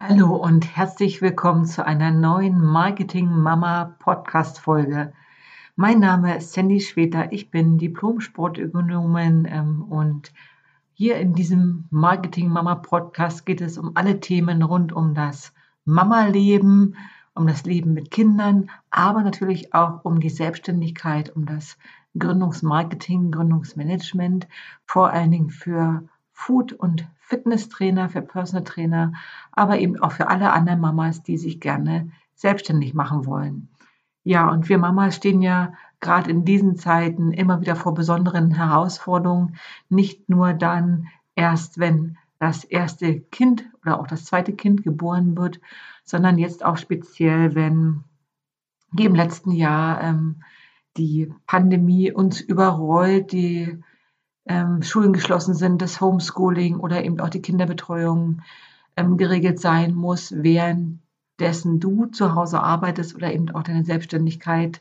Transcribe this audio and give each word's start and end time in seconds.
Hallo 0.00 0.36
und 0.36 0.76
herzlich 0.76 1.20
willkommen 1.22 1.66
zu 1.66 1.84
einer 1.84 2.12
neuen 2.12 2.64
Marketing 2.64 3.28
Mama 3.28 3.96
Podcast 3.98 4.60
Folge. 4.60 5.12
Mein 5.74 5.98
Name 5.98 6.36
ist 6.36 6.52
Sandy 6.52 6.80
Schweter, 6.80 7.32
ich 7.32 7.50
bin 7.50 7.78
Diplom-Sportökonomin 7.78 9.48
ähm, 9.50 9.82
und 9.82 10.32
hier 10.94 11.16
in 11.16 11.34
diesem 11.34 11.88
Marketing 11.90 12.48
Mama 12.48 12.76
Podcast 12.76 13.44
geht 13.44 13.60
es 13.60 13.76
um 13.76 13.96
alle 13.96 14.20
Themen 14.20 14.62
rund 14.62 14.92
um 14.92 15.14
das 15.14 15.52
Mama-Leben, 15.84 16.94
um 17.34 17.48
das 17.48 17.64
Leben 17.64 17.92
mit 17.92 18.12
Kindern, 18.12 18.70
aber 18.90 19.24
natürlich 19.24 19.74
auch 19.74 20.04
um 20.04 20.20
die 20.20 20.30
Selbstständigkeit, 20.30 21.34
um 21.34 21.44
das 21.44 21.76
Gründungsmarketing, 22.16 23.32
Gründungsmanagement, 23.32 24.46
vor 24.86 25.10
allen 25.10 25.32
Dingen 25.32 25.50
für 25.50 26.08
Food- 26.38 26.72
und 26.72 27.08
Fitnesstrainer, 27.18 28.08
für 28.08 28.22
Personal 28.22 28.62
Trainer, 28.62 29.12
aber 29.50 29.80
eben 29.80 29.98
auch 29.98 30.12
für 30.12 30.28
alle 30.28 30.52
anderen 30.52 30.80
Mamas, 30.80 31.24
die 31.24 31.36
sich 31.36 31.58
gerne 31.58 32.12
selbstständig 32.36 32.94
machen 32.94 33.26
wollen. 33.26 33.68
Ja, 34.22 34.48
und 34.48 34.68
wir 34.68 34.78
Mamas 34.78 35.16
stehen 35.16 35.42
ja 35.42 35.72
gerade 35.98 36.30
in 36.30 36.44
diesen 36.44 36.76
Zeiten 36.76 37.32
immer 37.32 37.60
wieder 37.60 37.74
vor 37.74 37.92
besonderen 37.92 38.52
Herausforderungen, 38.52 39.56
nicht 39.88 40.28
nur 40.28 40.52
dann 40.52 41.08
erst, 41.34 41.80
wenn 41.80 42.16
das 42.38 42.62
erste 42.62 43.18
Kind 43.18 43.68
oder 43.82 43.98
auch 43.98 44.06
das 44.06 44.24
zweite 44.24 44.52
Kind 44.52 44.84
geboren 44.84 45.36
wird, 45.36 45.60
sondern 46.04 46.38
jetzt 46.38 46.64
auch 46.64 46.76
speziell, 46.76 47.56
wenn 47.56 48.04
die 48.92 49.06
im 49.06 49.16
letzten 49.16 49.50
Jahr 49.50 50.00
ähm, 50.02 50.44
die 50.96 51.34
Pandemie 51.46 52.12
uns 52.12 52.40
überrollt, 52.40 53.32
die 53.32 53.82
ähm, 54.48 54.82
Schulen 54.82 55.12
geschlossen 55.12 55.54
sind, 55.54 55.82
das 55.82 56.00
Homeschooling 56.00 56.80
oder 56.80 57.04
eben 57.04 57.20
auch 57.20 57.28
die 57.28 57.42
Kinderbetreuung 57.42 58.42
ähm, 58.96 59.16
geregelt 59.16 59.60
sein 59.60 59.94
muss, 59.94 60.32
währenddessen 60.34 61.80
du 61.80 62.06
zu 62.06 62.34
Hause 62.34 62.60
arbeitest 62.60 63.14
oder 63.14 63.32
eben 63.32 63.50
auch 63.50 63.62
deine 63.62 63.84
Selbstständigkeit 63.84 64.80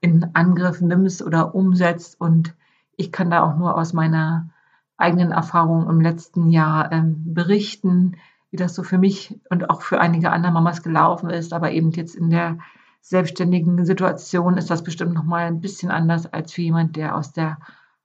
in 0.00 0.30
Angriff 0.34 0.80
nimmst 0.80 1.22
oder 1.22 1.54
umsetzt. 1.54 2.20
Und 2.20 2.54
ich 2.96 3.12
kann 3.12 3.30
da 3.30 3.42
auch 3.42 3.56
nur 3.56 3.76
aus 3.76 3.92
meiner 3.92 4.50
eigenen 4.96 5.32
Erfahrung 5.32 5.88
im 5.88 6.00
letzten 6.00 6.48
Jahr 6.48 6.92
ähm, 6.92 7.34
berichten, 7.34 8.16
wie 8.50 8.56
das 8.56 8.74
so 8.74 8.82
für 8.82 8.98
mich 8.98 9.38
und 9.50 9.68
auch 9.68 9.82
für 9.82 10.00
einige 10.00 10.30
andere 10.30 10.52
Mamas 10.52 10.82
gelaufen 10.82 11.28
ist. 11.30 11.52
Aber 11.52 11.72
eben 11.72 11.90
jetzt 11.90 12.14
in 12.14 12.30
der 12.30 12.58
selbstständigen 13.00 13.84
Situation 13.84 14.56
ist 14.56 14.70
das 14.70 14.82
bestimmt 14.82 15.14
noch 15.14 15.24
mal 15.24 15.46
ein 15.46 15.60
bisschen 15.60 15.90
anders 15.90 16.32
als 16.32 16.52
für 16.52 16.62
jemand, 16.62 16.96
der 16.96 17.16
aus 17.16 17.32
der 17.32 17.58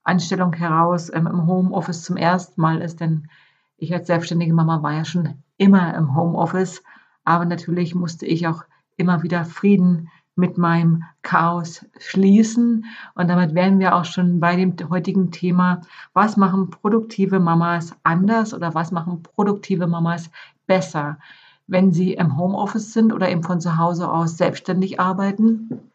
Anstellung 0.04 0.52
heraus 0.52 1.10
ähm, 1.12 1.26
im 1.26 1.46
Homeoffice 1.46 2.02
zum 2.02 2.16
ersten 2.16 2.60
Mal 2.60 2.80
ist, 2.80 3.00
denn 3.00 3.28
ich 3.76 3.92
als 3.92 4.06
selbstständige 4.06 4.54
Mama 4.54 4.82
war 4.82 4.92
ja 4.92 5.04
schon 5.04 5.34
immer 5.56 5.94
im 5.94 6.14
Homeoffice, 6.14 6.82
aber 7.24 7.44
natürlich 7.44 7.94
musste 7.94 8.26
ich 8.26 8.46
auch 8.46 8.64
immer 8.96 9.22
wieder 9.22 9.44
Frieden 9.44 10.10
mit 10.36 10.58
meinem 10.58 11.04
Chaos 11.22 11.84
schließen. 11.98 12.84
Und 13.14 13.28
damit 13.28 13.54
wären 13.54 13.78
wir 13.78 13.94
auch 13.94 14.04
schon 14.04 14.40
bei 14.40 14.56
dem 14.56 14.76
heutigen 14.90 15.30
Thema, 15.30 15.80
was 16.12 16.36
machen 16.36 16.70
produktive 16.70 17.40
Mamas 17.40 17.94
anders 18.02 18.52
oder 18.52 18.74
was 18.74 18.90
machen 18.90 19.22
produktive 19.22 19.86
Mamas 19.86 20.30
besser, 20.66 21.18
wenn 21.66 21.92
sie 21.92 22.14
im 22.14 22.36
Homeoffice 22.36 22.92
sind 22.92 23.12
oder 23.12 23.30
eben 23.30 23.42
von 23.42 23.60
zu 23.60 23.78
Hause 23.78 24.10
aus 24.10 24.36
selbstständig 24.36 25.00
arbeiten. 25.00 25.90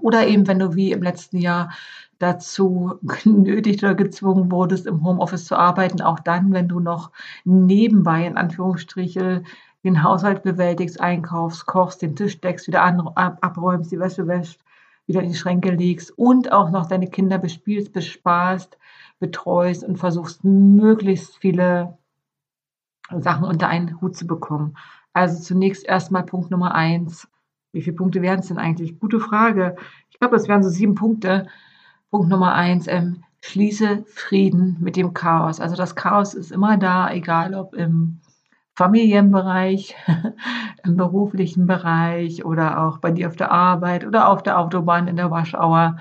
Oder 0.00 0.26
eben, 0.26 0.46
wenn 0.46 0.58
du 0.58 0.74
wie 0.74 0.92
im 0.92 1.02
letzten 1.02 1.38
Jahr 1.38 1.70
dazu 2.18 2.98
genötigt 3.02 3.82
oder 3.82 3.94
gezwungen 3.94 4.50
wurdest, 4.50 4.86
im 4.86 5.04
Homeoffice 5.04 5.46
zu 5.46 5.56
arbeiten, 5.56 6.02
auch 6.02 6.20
dann, 6.20 6.52
wenn 6.52 6.68
du 6.68 6.80
noch 6.80 7.10
nebenbei 7.44 8.26
in 8.26 8.36
Anführungsstriche 8.36 9.42
den 9.84 10.02
Haushalt 10.02 10.42
bewältigst, 10.42 11.00
einkaufst, 11.00 11.66
kochst, 11.66 12.02
den 12.02 12.16
Tisch 12.16 12.40
deckst, 12.40 12.66
wieder 12.66 12.82
abräumst, 12.82 13.92
die 13.92 14.00
Wäsche 14.00 14.26
wäscht, 14.26 14.60
wieder 15.06 15.22
in 15.22 15.30
die 15.30 15.36
Schränke 15.36 15.70
legst 15.70 16.10
und 16.18 16.52
auch 16.52 16.70
noch 16.70 16.86
deine 16.86 17.08
Kinder 17.08 17.38
bespielst, 17.38 17.92
bespaßt, 17.92 18.76
betreust 19.20 19.84
und 19.84 19.96
versuchst 19.96 20.44
möglichst 20.44 21.36
viele 21.36 21.96
Sachen 23.16 23.44
unter 23.44 23.68
einen 23.68 24.00
Hut 24.00 24.16
zu 24.16 24.26
bekommen. 24.26 24.76
Also 25.12 25.42
zunächst 25.42 25.86
erstmal 25.86 26.24
Punkt 26.24 26.50
Nummer 26.50 26.74
eins. 26.74 27.28
Wie 27.72 27.82
viele 27.82 27.96
Punkte 27.96 28.22
wären 28.22 28.40
es 28.40 28.48
denn 28.48 28.58
eigentlich? 28.58 28.98
Gute 28.98 29.20
Frage. 29.20 29.76
Ich 30.10 30.18
glaube, 30.18 30.36
das 30.36 30.48
wären 30.48 30.62
so 30.62 30.68
sieben 30.68 30.94
Punkte. 30.94 31.46
Punkt 32.10 32.28
Nummer 32.28 32.54
eins, 32.54 32.86
ähm, 32.86 33.22
schließe 33.42 34.04
Frieden 34.06 34.76
mit 34.80 34.96
dem 34.96 35.12
Chaos. 35.12 35.60
Also 35.60 35.76
das 35.76 35.94
Chaos 35.94 36.34
ist 36.34 36.52
immer 36.52 36.76
da, 36.78 37.10
egal 37.12 37.54
ob 37.54 37.74
im 37.74 38.20
Familienbereich, 38.74 39.94
im 40.84 40.96
beruflichen 40.96 41.66
Bereich 41.66 42.44
oder 42.44 42.82
auch 42.82 42.98
bei 42.98 43.10
dir 43.10 43.28
auf 43.28 43.36
der 43.36 43.50
Arbeit 43.50 44.06
oder 44.06 44.28
auf 44.28 44.42
der 44.42 44.58
Autobahn 44.58 45.08
in 45.08 45.16
der 45.16 45.30
Waschauer. 45.30 45.98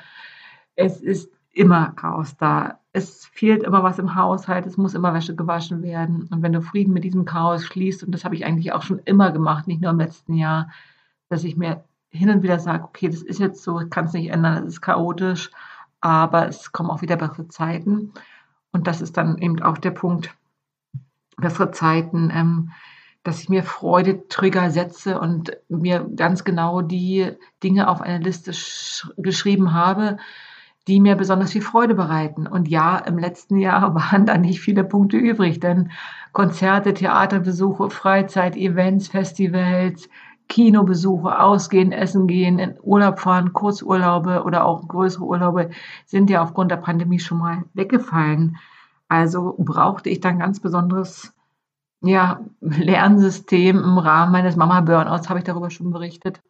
Es 0.76 1.02
ist 1.02 1.30
immer 1.52 1.92
Chaos 1.92 2.38
da. 2.38 2.80
Es 2.94 3.26
fehlt 3.26 3.64
immer 3.64 3.84
was 3.84 4.00
im 4.00 4.16
Haushalt, 4.16 4.66
es 4.66 4.78
muss 4.78 4.94
immer 4.94 5.14
Wäsche 5.14 5.36
gewaschen 5.36 5.82
werden. 5.82 6.30
Und 6.32 6.42
wenn 6.42 6.54
du 6.54 6.62
Frieden 6.62 6.94
mit 6.94 7.04
diesem 7.04 7.26
Chaos 7.26 7.66
schließt, 7.66 8.04
und 8.04 8.12
das 8.12 8.24
habe 8.24 8.36
ich 8.36 8.46
eigentlich 8.46 8.72
auch 8.74 8.84
schon 8.84 9.00
immer 9.00 9.32
gemacht, 9.32 9.68
nicht 9.68 9.82
nur 9.82 9.92
im 9.92 10.00
letzten 10.00 10.36
Jahr, 10.36 10.70
dass 11.30 11.44
ich 11.44 11.58
mir 11.58 11.84
hin 12.10 12.30
und 12.30 12.44
wieder 12.44 12.60
sage, 12.60 12.84
okay, 12.84 13.10
das 13.10 13.22
ist 13.22 13.40
jetzt 13.40 13.64
so, 13.64 13.82
ich 13.82 13.90
kann 13.90 14.06
es 14.06 14.14
nicht 14.14 14.30
ändern, 14.30 14.64
es 14.64 14.74
ist 14.74 14.82
chaotisch, 14.82 15.52
aber 16.08 16.48
es 16.48 16.72
kommen 16.72 16.90
auch 16.90 17.02
wieder 17.02 17.18
bessere 17.18 17.48
Zeiten. 17.48 18.14
Und 18.72 18.88
das 18.88 19.02
ist 19.02 19.18
dann 19.18 19.38
eben 19.38 19.62
auch 19.62 19.78
der 19.78 19.92
Punkt, 19.92 20.36
bessere 21.38 21.72
Zeiten, 21.72 22.32
ähm, 22.34 22.72
dass 23.24 23.42
ich 23.42 23.50
mir 23.50 23.64
Freudetrigger 23.64 24.70
setze 24.70 25.20
und 25.20 25.52
mir 25.68 26.10
ganz 26.16 26.44
genau 26.44 26.82
die 26.82 27.32
Dinge 27.64 27.90
auf 27.90 28.02
eine 28.02 28.24
Liste 28.24 28.52
geschrieben 29.18 29.74
habe, 29.74 30.18
die 30.88 31.02
mir 31.02 31.16
besonders 31.16 31.52
viel 31.52 31.62
Freude 31.62 31.94
bereiten. 31.94 32.48
Und 32.48 32.70
ja, 32.70 32.98
im 32.98 33.18
letzten 33.18 33.58
Jahr 33.58 33.94
waren 34.12 34.26
da 34.26 34.38
nicht 34.38 34.62
viele 34.62 34.84
Punkte 34.84 35.18
übrig, 35.18 35.60
denn 35.60 35.92
Konzerte, 36.32 36.94
Theaterbesuche, 36.94 37.90
Freizeit, 37.90 38.56
Events, 38.56 39.10
Festivals, 39.10 40.08
Kinobesuche, 40.50 41.40
ausgehen, 41.40 41.92
essen 41.92 42.28
gehen, 42.28 42.60
in 42.60 42.78
Urlaub 42.82 43.20
fahren, 43.20 43.54
Kurzurlaube 43.54 44.44
oder 44.44 44.66
auch 44.66 44.88
größere 44.88 45.26
Urlaube 45.26 45.70
sind 46.06 46.30
ja 46.30 46.42
aufgrund 46.42 46.72
der 46.72 46.78
Pandemie 46.78 47.20
schon 47.20 47.40
mal 47.40 47.64
weggefallen. 47.74 48.58
Also 49.08 49.56
brauchte 49.58 50.10
ich 50.10 50.20
dann 50.20 50.40
ganz 50.40 50.60
besonderes 50.60 51.34
ja, 52.02 52.42
Lernsystem 52.62 53.78
im 53.78 53.98
Rahmen 53.98 54.32
meines 54.32 54.56
Mama-Burnouts, 54.56 55.30
habe 55.30 55.40
ich 55.40 55.46
darüber 55.46 55.70
schon 55.70 55.92
berichtet. 55.92 56.42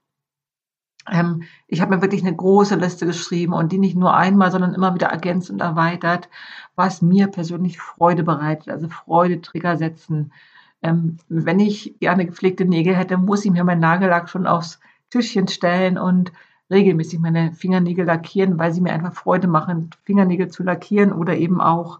Ähm, 1.09 1.43
ich 1.67 1.81
habe 1.81 1.95
mir 1.95 2.01
wirklich 2.01 2.21
eine 2.21 2.35
große 2.35 2.75
Liste 2.75 3.05
geschrieben 3.05 3.53
und 3.53 3.71
die 3.71 3.77
nicht 3.77 3.95
nur 3.95 4.13
einmal, 4.13 4.51
sondern 4.51 4.73
immer 4.73 4.93
wieder 4.93 5.07
ergänzt 5.07 5.49
und 5.49 5.61
erweitert, 5.61 6.29
was 6.75 7.01
mir 7.01 7.27
persönlich 7.27 7.79
Freude 7.79 8.23
bereitet, 8.23 8.69
also 8.69 8.89
Freudetrigger 8.89 9.77
setzen, 9.77 10.33
ähm, 10.81 11.17
wenn 11.27 11.59
ich 11.59 11.95
gerne 11.99 12.25
gepflegte 12.25 12.65
Nägel 12.65 12.95
hätte, 12.95 13.17
muss 13.17 13.45
ich 13.45 13.51
mir 13.51 13.63
meinen 13.63 13.81
Nagellack 13.81 14.29
schon 14.29 14.47
aufs 14.47 14.79
Tischchen 15.09 15.47
stellen 15.47 15.97
und 15.97 16.31
regelmäßig 16.69 17.19
meine 17.19 17.53
Fingernägel 17.53 18.05
lackieren, 18.05 18.59
weil 18.59 18.73
sie 18.73 18.81
mir 18.81 18.93
einfach 18.93 19.13
Freude 19.13 19.47
machen, 19.47 19.89
Fingernägel 20.03 20.49
zu 20.49 20.63
lackieren 20.63 21.13
oder 21.13 21.35
eben 21.37 21.61
auch 21.61 21.99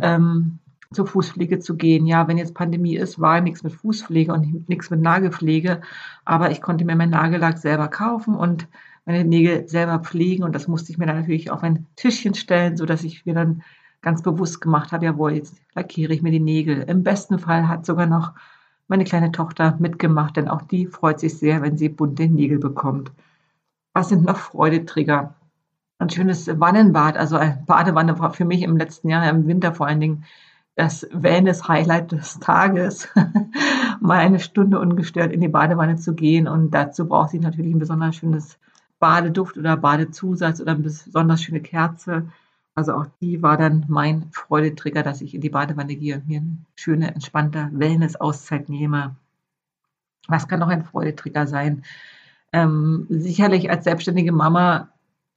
ähm, 0.00 0.58
zur 0.92 1.06
Fußpflege 1.06 1.60
zu 1.60 1.76
gehen. 1.76 2.06
Ja, 2.06 2.28
wenn 2.28 2.38
jetzt 2.38 2.54
Pandemie 2.54 2.96
ist, 2.96 3.20
war 3.20 3.40
nichts 3.40 3.62
mit 3.62 3.72
Fußpflege 3.72 4.32
und 4.32 4.68
nichts 4.68 4.90
mit 4.90 5.00
Nagelpflege, 5.00 5.80
aber 6.24 6.50
ich 6.50 6.60
konnte 6.60 6.84
mir 6.84 6.96
meinen 6.96 7.10
Nagellack 7.10 7.58
selber 7.58 7.88
kaufen 7.88 8.34
und 8.34 8.68
meine 9.04 9.24
Nägel 9.24 9.68
selber 9.68 10.00
pflegen 10.00 10.44
und 10.44 10.54
das 10.54 10.68
musste 10.68 10.92
ich 10.92 10.98
mir 10.98 11.06
dann 11.06 11.18
natürlich 11.18 11.50
auf 11.50 11.62
ein 11.62 11.86
Tischchen 11.96 12.34
stellen, 12.34 12.76
so 12.76 12.86
dass 12.86 13.04
ich 13.04 13.24
mir 13.26 13.34
dann 13.34 13.62
ganz 14.02 14.22
bewusst 14.22 14.60
gemacht 14.60 14.92
habe, 14.92 15.06
jawohl, 15.06 15.32
jetzt 15.32 15.54
lackiere 15.74 16.12
ich 16.12 16.22
mir 16.22 16.32
die 16.32 16.40
Nägel. 16.40 16.82
Im 16.82 17.02
besten 17.02 17.38
Fall 17.38 17.68
hat 17.68 17.86
sogar 17.86 18.06
noch 18.06 18.32
meine 18.88 19.04
kleine 19.04 19.32
Tochter 19.32 19.76
mitgemacht, 19.78 20.36
denn 20.36 20.48
auch 20.48 20.62
die 20.62 20.86
freut 20.86 21.20
sich 21.20 21.38
sehr, 21.38 21.62
wenn 21.62 21.78
sie 21.78 21.88
bunte 21.88 22.28
Nägel 22.28 22.58
bekommt. 22.58 23.12
Was 23.94 24.08
sind 24.08 24.24
noch 24.24 24.36
Freudetrigger? 24.36 25.34
Ein 25.98 26.10
schönes 26.10 26.48
Wannenbad, 26.48 27.16
also 27.16 27.36
eine 27.36 27.62
Badewanne 27.66 28.18
war 28.18 28.32
für 28.32 28.44
mich 28.44 28.62
im 28.62 28.76
letzten 28.76 29.08
Jahr, 29.08 29.28
im 29.30 29.46
Winter 29.46 29.72
vor 29.72 29.86
allen 29.86 30.00
Dingen, 30.00 30.24
das 30.74 31.06
Wellness-Highlight 31.12 32.12
des 32.12 32.40
Tages, 32.40 33.08
mal 34.00 34.18
eine 34.18 34.40
Stunde 34.40 34.80
ungestört 34.80 35.32
in 35.32 35.40
die 35.40 35.48
Badewanne 35.48 35.96
zu 35.96 36.14
gehen. 36.14 36.48
Und 36.48 36.72
dazu 36.72 37.06
braucht 37.06 37.30
sie 37.30 37.38
natürlich 37.38 37.74
ein 37.74 37.78
besonders 37.78 38.16
schönes 38.16 38.58
Badeduft 38.98 39.58
oder 39.58 39.76
Badezusatz 39.76 40.60
oder 40.60 40.72
eine 40.72 40.82
besonders 40.82 41.42
schöne 41.42 41.60
Kerze. 41.60 42.28
Also 42.74 42.94
auch 42.94 43.06
die 43.20 43.42
war 43.42 43.56
dann 43.56 43.84
mein 43.88 44.30
Freudetrigger, 44.32 45.02
dass 45.02 45.20
ich 45.20 45.34
in 45.34 45.40
die 45.40 45.50
Badewanne 45.50 45.94
gehe 45.94 46.16
und 46.16 46.26
mir 46.26 46.40
eine 46.40 46.56
schöne, 46.74 47.14
entspannte 47.14 47.68
Wellness-Auszeit 47.72 48.68
nehme. 48.68 49.16
Was 50.28 50.48
kann 50.48 50.60
noch 50.60 50.68
ein 50.68 50.84
Freudetrigger 50.84 51.46
sein? 51.46 51.84
Ähm, 52.52 53.06
sicherlich 53.08 53.70
als 53.70 53.84
selbstständige 53.84 54.32
Mama 54.32 54.88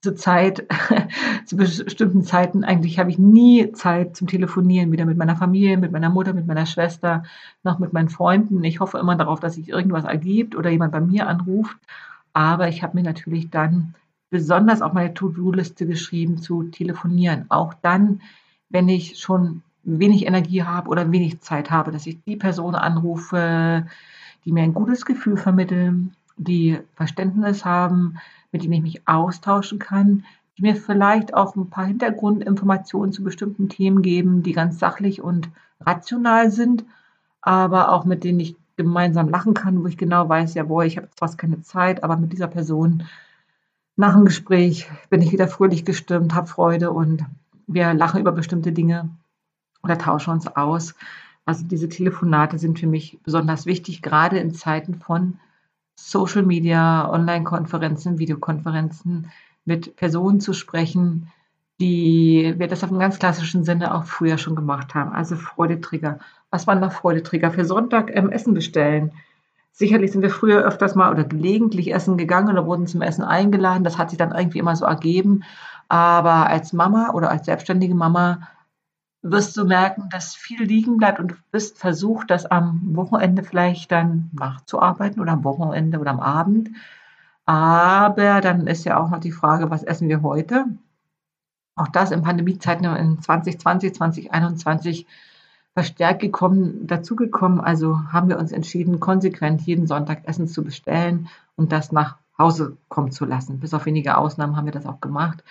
zur 0.02 0.16
Zeit, 0.16 0.68
zu 1.46 1.58
bestimmten 1.58 2.24
Zeiten, 2.24 2.64
eigentlich 2.64 3.00
habe 3.00 3.10
ich 3.10 3.18
nie 3.18 3.72
Zeit 3.74 4.16
zum 4.16 4.28
Telefonieren, 4.28 4.92
weder 4.92 5.06
mit 5.06 5.18
meiner 5.18 5.36
Familie, 5.36 5.78
mit 5.78 5.92
meiner 5.92 6.10
Mutter, 6.10 6.34
mit 6.34 6.46
meiner 6.46 6.66
Schwester, 6.66 7.24
noch 7.64 7.80
mit 7.80 7.92
meinen 7.92 8.10
Freunden. 8.10 8.64
Ich 8.64 8.80
hoffe 8.80 9.00
immer 9.00 9.16
darauf, 9.16 9.40
dass 9.40 9.56
sich 9.56 9.70
irgendwas 9.70 10.06
ergibt 10.06 10.56
oder 10.56 10.70
jemand 10.70 10.92
bei 10.92 11.02
mir 11.02 11.28
anruft. 11.28 11.78
Aber 12.34 12.68
ich 12.68 12.84
habe 12.84 12.96
mir 12.96 13.04
natürlich 13.04 13.50
dann 13.50 13.96
besonders 14.36 14.82
auf 14.82 14.92
meine 14.92 15.14
To-Do-Liste 15.14 15.88
geschrieben, 15.88 16.40
zu 16.40 16.64
telefonieren. 16.64 17.46
Auch 17.48 17.74
dann, 17.74 18.20
wenn 18.70 18.90
ich 18.90 19.18
schon 19.18 19.62
wenig 19.84 20.26
Energie 20.26 20.64
habe 20.64 20.90
oder 20.90 21.10
wenig 21.10 21.40
Zeit 21.40 21.72
habe, 21.72 21.94
dass 21.94 22.06
ich 22.06 22.22
die 22.26 22.36
Person 22.36 22.76
anrufe, 22.76 23.88
die 24.44 24.52
mir 24.52 24.64
ein 24.64 24.74
gutes 24.74 25.06
Gefühl 25.06 25.38
vermitteln, 25.38 26.14
die 26.36 26.80
Verständnis 26.96 27.64
haben, 27.64 28.18
mit 28.52 28.62
denen 28.64 28.74
ich 28.74 28.82
mich 28.82 29.08
austauschen 29.08 29.80
kann, 29.80 30.26
die 30.58 30.64
mir 30.64 30.76
vielleicht 30.76 31.34
auch 31.34 31.56
ein 31.56 31.70
paar 31.70 31.86
Hintergrundinformationen 31.86 33.14
zu 33.14 33.24
bestimmten 33.24 33.70
Themen 33.70 34.02
geben, 34.02 34.44
die 34.44 34.52
ganz 34.52 34.80
sachlich 34.80 35.22
und 35.22 35.48
rational 35.80 36.52
sind, 36.52 36.84
aber 37.40 37.94
auch 37.94 38.04
mit 38.04 38.26
denen 38.26 38.42
ich 38.42 38.58
gemeinsam 38.76 39.30
lachen 39.30 39.54
kann, 39.54 39.82
wo 39.82 39.88
ich 39.88 39.98
genau 39.98 40.28
weiß, 40.28 40.56
jawohl, 40.56 40.84
ich 40.84 40.98
habe 40.98 41.08
fast 41.16 41.38
keine 41.38 41.62
Zeit, 41.62 42.04
aber 42.04 42.18
mit 42.18 42.34
dieser 42.34 42.48
Person 42.48 43.04
nach 43.96 44.14
dem 44.14 44.26
Gespräch 44.26 44.90
bin 45.10 45.22
ich 45.22 45.32
wieder 45.32 45.48
fröhlich 45.48 45.86
gestimmt, 45.86 46.34
habe 46.36 46.48
Freude 46.48 46.92
und 46.92 47.26
wir 47.68 47.94
lachen 47.94 48.20
über 48.20 48.32
bestimmte 48.32 48.72
Dinge 48.72 49.10
oder 49.84 49.98
tauschen 49.98 50.32
uns 50.32 50.48
aus. 50.48 50.96
Also 51.46 51.66
diese 51.66 51.90
Telefonate 51.90 52.58
sind 52.58 52.80
für 52.80 52.88
mich 52.88 53.20
besonders 53.24 53.66
wichtig, 53.66 54.02
gerade 54.02 54.40
in 54.40 54.54
Zeiten 54.54 54.96
von 54.96 55.40
Social 55.96 56.44
Media, 56.44 57.10
Online-Konferenzen, 57.10 58.20
Videokonferenzen 58.20 59.32
mit 59.64 59.96
Personen 59.96 60.42
zu 60.42 60.54
sprechen, 60.54 61.32
die 61.80 62.54
wir 62.58 62.68
das 62.68 62.84
auf 62.84 62.90
einem 62.90 63.00
ganz 63.00 63.20
klassischen 63.20 63.64
Sinne 63.64 63.94
auch 63.94 64.06
früher 64.06 64.38
schon 64.38 64.56
gemacht 64.56 64.96
haben. 64.96 65.12
Also 65.14 65.36
Freudetrigger. 65.36 66.20
Was 66.50 66.68
waren 66.68 66.80
noch 66.80 66.92
Freudetrigger? 66.92 67.52
Für 67.52 67.66
Sonntag 67.66 68.16
ähm, 68.16 68.30
Essen 68.30 68.54
bestellen. 68.54 69.12
Sicherlich 69.78 70.14
sind 70.14 70.22
wir 70.22 70.30
früher 70.30 70.64
öfters 70.64 70.96
mal 70.96 71.12
oder 71.12 71.26
gelegentlich 71.26 71.94
essen 71.94 72.16
gegangen 72.16 72.48
oder 72.48 72.66
wurden 72.66 72.88
zum 72.88 73.02
Essen 73.02 73.26
eingeladen. 73.26 73.84
Das 73.84 73.98
hat 73.98 74.10
sich 74.10 74.18
dann 74.18 74.32
irgendwie 74.32 74.60
immer 74.60 74.78
so 74.78 74.86
ergeben. 74.86 75.44
Aber 75.90 76.48
als 76.48 76.72
Mama 76.72 77.12
oder 77.12 77.30
als 77.30 77.46
selbstständige 77.46 77.94
Mama 77.94 78.48
wirst 79.22 79.58
du 79.58 79.66
merken, 79.66 80.08
dass 80.10 80.34
viel 80.34 80.64
liegen 80.64 80.96
bleibt 80.96 81.20
und 81.20 81.32
du 81.32 81.36
bist 81.52 81.78
versucht, 81.78 82.32
das 82.32 82.46
am 82.46 82.96
Wochenende 82.96 83.44
vielleicht 83.44 83.92
dann 83.92 84.30
nachzuarbeiten 84.32 85.22
oder 85.22 85.34
am 85.34 85.44
Wochenende 85.44 86.00
oder 86.00 86.12
am 86.12 86.22
Abend. 86.22 86.70
Aber 87.46 88.40
dann 88.40 88.68
ist 88.68 88.86
ja 88.86 88.98
auch 88.98 89.10
noch 89.10 89.20
die 89.20 89.34
Frage, 89.34 89.70
was 89.72 89.84
essen 89.84 90.08
wir 90.08 90.22
heute? 90.22 90.68
Auch 91.76 91.90
das 91.90 92.12
in 92.12 92.22
Pandemiezeiten 92.22 92.86
in 92.86 93.22
2020, 93.22 93.94
2021 93.94 95.06
verstärkt 95.76 96.22
gekommen, 96.22 96.88
dazugekommen. 96.88 97.60
Also 97.60 98.12
haben 98.12 98.30
wir 98.30 98.40
uns 98.40 98.52
entschieden, 98.52 99.00
konsequent 99.00 99.62
jeden 99.62 99.88
Sonntag 99.88 100.28
Essen 100.28 100.48
zu 100.48 100.64
bestellen 100.64 101.28
und 101.58 101.72
das 101.72 101.92
nach 101.92 102.16
Hause 102.38 102.78
kommen 102.88 103.12
zu 103.12 103.26
lassen. 103.26 103.60
Bis 103.60 103.74
auf 103.74 103.86
wenige 103.86 104.18
Ausnahmen 104.18 104.56
haben 104.56 104.66
wir 104.66 104.72
das 104.72 104.86
auch 104.86 105.02
gemacht. 105.02 105.44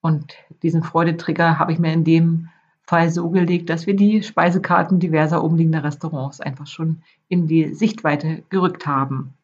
Und 0.00 0.34
diesen 0.62 0.82
Freudetrigger 0.82 1.58
habe 1.58 1.72
ich 1.72 1.78
mir 1.78 1.92
in 1.92 2.04
dem 2.04 2.48
Fall 2.82 3.10
so 3.10 3.30
gelegt, 3.30 3.70
dass 3.70 3.86
wir 3.86 3.94
die 3.94 4.24
Speisekarten 4.24 4.98
diverser 4.98 5.44
umliegender 5.44 5.84
Restaurants 5.84 6.40
einfach 6.40 6.66
schon 6.66 7.02
in 7.28 7.46
die 7.46 7.72
Sichtweite 7.72 8.42
gerückt 8.48 8.86
haben. 8.86 9.34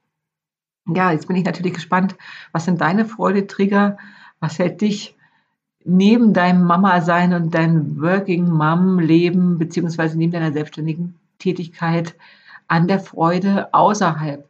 Ja, 0.93 1.13
jetzt 1.13 1.29
bin 1.29 1.37
ich 1.37 1.45
natürlich 1.45 1.75
gespannt, 1.75 2.17
was 2.51 2.65
sind 2.65 2.81
deine 2.81 3.05
Freudetrigger? 3.05 3.99
Was 4.41 4.59
hält 4.59 4.81
dich 4.81 5.17
neben 5.87 6.33
deinem 6.33 6.65
Mama-Sein 6.65 7.33
und 7.33 7.55
deinem 7.55 8.03
Working 8.03 8.51
Mom-Leben 8.51 9.57
beziehungsweise 9.59 10.19
neben 10.19 10.33
deiner 10.33 10.53
selbstständigen 10.53 11.15
Tätigkeit 11.39 12.17
an 12.67 12.89
der 12.89 12.99
Freude 12.99 13.73
außerhalb 13.73 14.49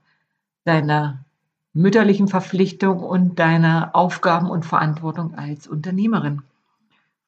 deiner 0.65 1.25
mütterlichen 1.75 2.27
Verpflichtung 2.27 3.00
und 3.00 3.38
deiner 3.38 3.91
Aufgaben 3.93 4.49
und 4.49 4.65
Verantwortung 4.65 5.35
als 5.35 5.67
Unternehmerin? 5.67 6.41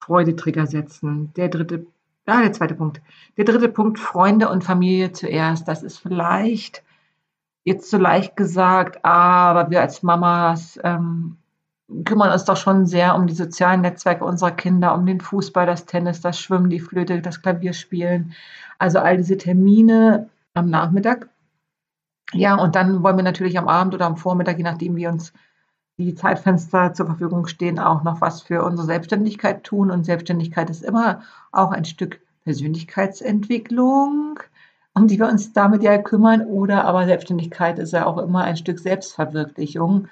Freudetrigger 0.00 0.66
setzen. 0.66 1.32
Der 1.36 1.48
dritte, 1.48 1.86
ah, 2.24 2.40
der 2.40 2.54
zweite 2.54 2.74
Punkt. 2.74 3.02
Der 3.36 3.44
dritte 3.44 3.68
Punkt, 3.68 3.98
Freunde 3.98 4.48
und 4.48 4.64
Familie 4.64 5.12
zuerst. 5.12 5.68
Das 5.68 5.82
ist 5.82 5.98
vielleicht 5.98 6.82
jetzt 7.64 7.90
so 7.90 7.98
leicht 7.98 8.36
gesagt, 8.36 9.04
aber 9.04 9.70
wir 9.70 9.82
als 9.82 10.02
Mamas 10.02 10.80
ähm, 10.82 11.36
kümmern 12.04 12.32
uns 12.32 12.44
doch 12.44 12.56
schon 12.56 12.86
sehr 12.86 13.14
um 13.14 13.26
die 13.26 13.34
sozialen 13.34 13.80
Netzwerke 13.80 14.24
unserer 14.24 14.50
Kinder, 14.50 14.94
um 14.94 15.06
den 15.06 15.20
Fußball, 15.20 15.66
das 15.66 15.86
Tennis, 15.86 16.20
das 16.20 16.38
Schwimmen, 16.38 16.70
die 16.70 16.80
Flöte, 16.80 17.20
das 17.22 17.42
Klavierspielen. 17.42 18.34
Also 18.78 18.98
all 18.98 19.16
diese 19.16 19.38
Termine 19.38 20.28
am 20.54 20.70
Nachmittag. 20.70 21.28
Ja, 22.32 22.56
und 22.56 22.76
dann 22.76 23.02
wollen 23.02 23.16
wir 23.16 23.24
natürlich 23.24 23.58
am 23.58 23.68
Abend 23.68 23.94
oder 23.94 24.06
am 24.06 24.16
Vormittag, 24.16 24.58
je 24.58 24.64
nachdem, 24.64 24.96
wie 24.96 25.06
uns 25.06 25.32
die 25.96 26.14
Zeitfenster 26.14 26.92
zur 26.92 27.06
Verfügung 27.06 27.46
stehen, 27.46 27.78
auch 27.78 28.04
noch 28.04 28.20
was 28.20 28.42
für 28.42 28.62
unsere 28.64 28.86
Selbstständigkeit 28.86 29.64
tun. 29.64 29.90
Und 29.90 30.04
Selbstständigkeit 30.04 30.70
ist 30.70 30.84
immer 30.84 31.22
auch 31.52 31.72
ein 31.72 31.84
Stück 31.86 32.20
Persönlichkeitsentwicklung, 32.44 34.38
um 34.94 35.06
die 35.08 35.18
wir 35.18 35.28
uns 35.28 35.52
damit 35.52 35.82
ja 35.82 35.98
kümmern. 35.98 36.42
Oder 36.46 36.84
aber 36.84 37.06
Selbstständigkeit 37.06 37.78
ist 37.78 37.92
ja 37.92 38.06
auch 38.06 38.18
immer 38.18 38.44
ein 38.44 38.56
Stück 38.56 38.78
Selbstverwirklichung. 38.78 40.08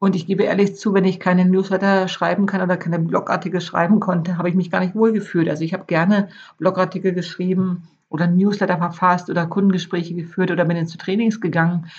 Und 0.00 0.14
ich 0.14 0.26
gebe 0.26 0.44
ehrlich 0.44 0.76
zu, 0.76 0.94
wenn 0.94 1.04
ich 1.04 1.18
keine 1.18 1.44
Newsletter 1.44 2.06
schreiben 2.06 2.46
kann 2.46 2.62
oder 2.62 2.76
keine 2.76 3.00
Blogartikel 3.00 3.60
schreiben 3.60 3.98
konnte, 3.98 4.38
habe 4.38 4.48
ich 4.48 4.54
mich 4.54 4.70
gar 4.70 4.80
nicht 4.80 4.94
wohlgefühlt. 4.94 5.48
Also 5.48 5.64
ich 5.64 5.74
habe 5.74 5.86
gerne 5.86 6.28
Blogartikel 6.58 7.12
geschrieben 7.12 7.88
oder 8.08 8.26
Newsletter 8.28 8.78
verfasst 8.78 9.28
oder 9.28 9.46
Kundengespräche 9.46 10.14
geführt 10.14 10.50
oder 10.50 10.64
bin 10.64 10.86
zu 10.86 10.98
Trainings 10.98 11.40
gegangen. 11.40 11.90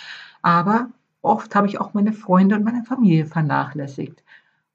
Aber 0.41 0.89
oft 1.21 1.53
habe 1.55 1.67
ich 1.67 1.79
auch 1.81 1.93
meine 1.93 2.13
Freunde 2.13 2.55
und 2.55 2.63
meine 2.63 2.83
Familie 2.83 3.25
vernachlässigt. 3.25 4.23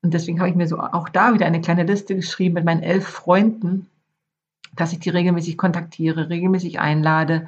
Und 0.02 0.12
deswegen 0.12 0.38
habe 0.38 0.50
ich 0.50 0.56
mir 0.56 0.68
so 0.68 0.78
auch 0.78 1.08
da 1.08 1.32
wieder 1.32 1.46
eine 1.46 1.62
kleine 1.62 1.84
Liste 1.84 2.14
geschrieben 2.14 2.54
mit 2.54 2.66
meinen 2.66 2.82
elf 2.82 3.08
Freunden, 3.08 3.86
dass 4.76 4.92
ich 4.92 5.00
die 5.00 5.08
regelmäßig 5.08 5.56
kontaktiere, 5.56 6.28
regelmäßig 6.28 6.78
einlade, 6.78 7.46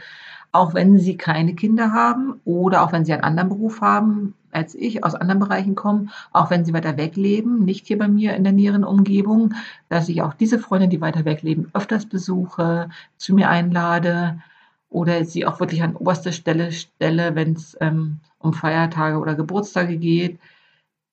auch 0.56 0.74
wenn 0.74 0.98
sie 0.98 1.16
keine 1.16 1.54
Kinder 1.54 1.92
haben 1.92 2.40
oder 2.44 2.82
auch 2.82 2.92
wenn 2.92 3.04
sie 3.04 3.12
einen 3.12 3.24
anderen 3.24 3.48
Beruf 3.50 3.80
haben 3.80 4.34
als 4.56 4.74
ich, 4.74 5.04
aus 5.04 5.14
anderen 5.14 5.38
Bereichen 5.38 5.74
kommen, 5.74 6.10
auch 6.32 6.50
wenn 6.50 6.64
sie 6.64 6.72
weiter 6.72 6.96
weg 6.96 7.16
leben, 7.16 7.64
nicht 7.64 7.86
hier 7.86 7.98
bei 7.98 8.08
mir 8.08 8.34
in 8.34 8.42
der 8.42 8.54
näheren 8.54 8.84
Umgebung, 8.84 9.54
dass 9.90 10.08
ich 10.08 10.22
auch 10.22 10.32
diese 10.32 10.58
Freunde, 10.58 10.88
die 10.88 11.02
weiter 11.02 11.26
weg 11.26 11.42
leben, 11.42 11.68
öfters 11.74 12.06
besuche, 12.06 12.88
zu 13.18 13.34
mir 13.34 13.50
einlade 13.50 14.40
oder 14.88 15.24
sie 15.26 15.44
auch 15.44 15.60
wirklich 15.60 15.82
an 15.82 15.94
oberste 15.94 16.32
Stelle 16.32 16.72
stelle, 16.72 17.34
wenn 17.34 17.52
es 17.52 17.76
ähm, 17.80 18.20
um 18.38 18.54
Feiertage 18.54 19.18
oder 19.18 19.34
Geburtstage 19.34 19.98
geht, 19.98 20.40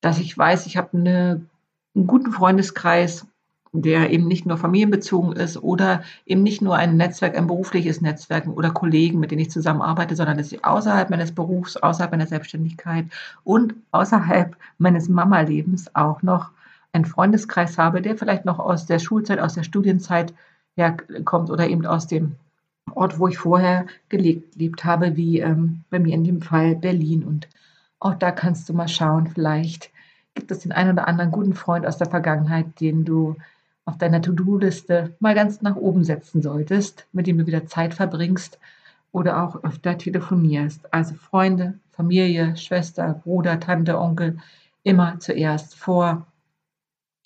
dass 0.00 0.18
ich 0.18 0.36
weiß, 0.36 0.66
ich 0.66 0.78
habe 0.78 0.96
eine, 0.96 1.42
einen 1.94 2.06
guten 2.06 2.32
Freundeskreis, 2.32 3.26
der 3.82 4.10
eben 4.10 4.28
nicht 4.28 4.46
nur 4.46 4.56
familienbezogen 4.56 5.32
ist 5.32 5.56
oder 5.56 6.02
eben 6.26 6.44
nicht 6.44 6.62
nur 6.62 6.76
ein 6.76 6.96
Netzwerk, 6.96 7.36
ein 7.36 7.48
berufliches 7.48 8.00
Netzwerk 8.00 8.46
oder 8.46 8.70
Kollegen, 8.70 9.18
mit 9.18 9.32
denen 9.32 9.42
ich 9.42 9.50
zusammenarbeite, 9.50 10.14
sondern 10.14 10.38
dass 10.38 10.52
ich 10.52 10.64
außerhalb 10.64 11.10
meines 11.10 11.32
Berufs, 11.32 11.76
außerhalb 11.76 12.12
meiner 12.12 12.28
Selbstständigkeit 12.28 13.06
und 13.42 13.74
außerhalb 13.90 14.56
meines 14.78 15.08
Mama-Lebens 15.08 15.94
auch 15.94 16.22
noch 16.22 16.50
einen 16.92 17.04
Freundeskreis 17.04 17.76
habe, 17.76 18.00
der 18.00 18.16
vielleicht 18.16 18.44
noch 18.44 18.60
aus 18.60 18.86
der 18.86 19.00
Schulzeit, 19.00 19.40
aus 19.40 19.54
der 19.54 19.64
Studienzeit 19.64 20.32
herkommt 20.76 21.50
oder 21.50 21.68
eben 21.68 21.84
aus 21.84 22.06
dem 22.06 22.36
Ort, 22.94 23.18
wo 23.18 23.26
ich 23.26 23.38
vorher 23.38 23.86
gelebt 24.08 24.84
habe, 24.84 25.16
wie 25.16 25.40
ähm, 25.40 25.82
bei 25.90 25.98
mir 25.98 26.14
in 26.14 26.22
dem 26.22 26.42
Fall 26.42 26.76
Berlin. 26.76 27.24
Und 27.24 27.48
auch 27.98 28.14
da 28.14 28.30
kannst 28.30 28.68
du 28.68 28.72
mal 28.72 28.86
schauen, 28.86 29.26
vielleicht 29.26 29.90
gibt 30.34 30.50
es 30.52 30.60
den 30.60 30.72
einen 30.72 30.92
oder 30.92 31.08
anderen 31.08 31.32
guten 31.32 31.54
Freund 31.54 31.86
aus 31.86 31.98
der 31.98 32.10
Vergangenheit, 32.10 32.80
den 32.80 33.04
du 33.04 33.36
auf 33.86 33.98
deiner 33.98 34.22
To-Do-Liste 34.22 35.14
mal 35.20 35.34
ganz 35.34 35.60
nach 35.62 35.76
oben 35.76 36.04
setzen 36.04 36.42
solltest, 36.42 37.06
mit 37.12 37.26
dem 37.26 37.38
du 37.38 37.46
wieder 37.46 37.66
Zeit 37.66 37.94
verbringst 37.94 38.58
oder 39.12 39.42
auch 39.42 39.62
öfter 39.62 39.98
telefonierst. 39.98 40.92
Also 40.92 41.14
Freunde, 41.14 41.78
Familie, 41.92 42.56
Schwester, 42.56 43.20
Bruder, 43.22 43.60
Tante, 43.60 43.98
Onkel, 43.98 44.38
immer 44.82 45.18
zuerst 45.20 45.74
vor 45.76 46.26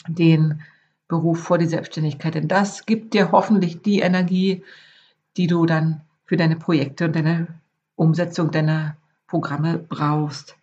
den 0.06 0.60
Beruf, 1.08 1.42
vor 1.42 1.58
die 1.58 1.66
Selbstständigkeit. 1.66 2.34
Denn 2.34 2.48
das 2.48 2.86
gibt 2.86 3.14
dir 3.14 3.32
hoffentlich 3.32 3.82
die 3.82 4.00
Energie, 4.00 4.62
die 5.36 5.46
du 5.46 5.64
dann 5.64 6.02
für 6.24 6.36
deine 6.36 6.56
Projekte 6.56 7.06
und 7.06 7.16
deine 7.16 7.46
Umsetzung 7.96 8.50
deiner 8.50 8.96
Programme 9.26 9.78
brauchst. 9.78 10.56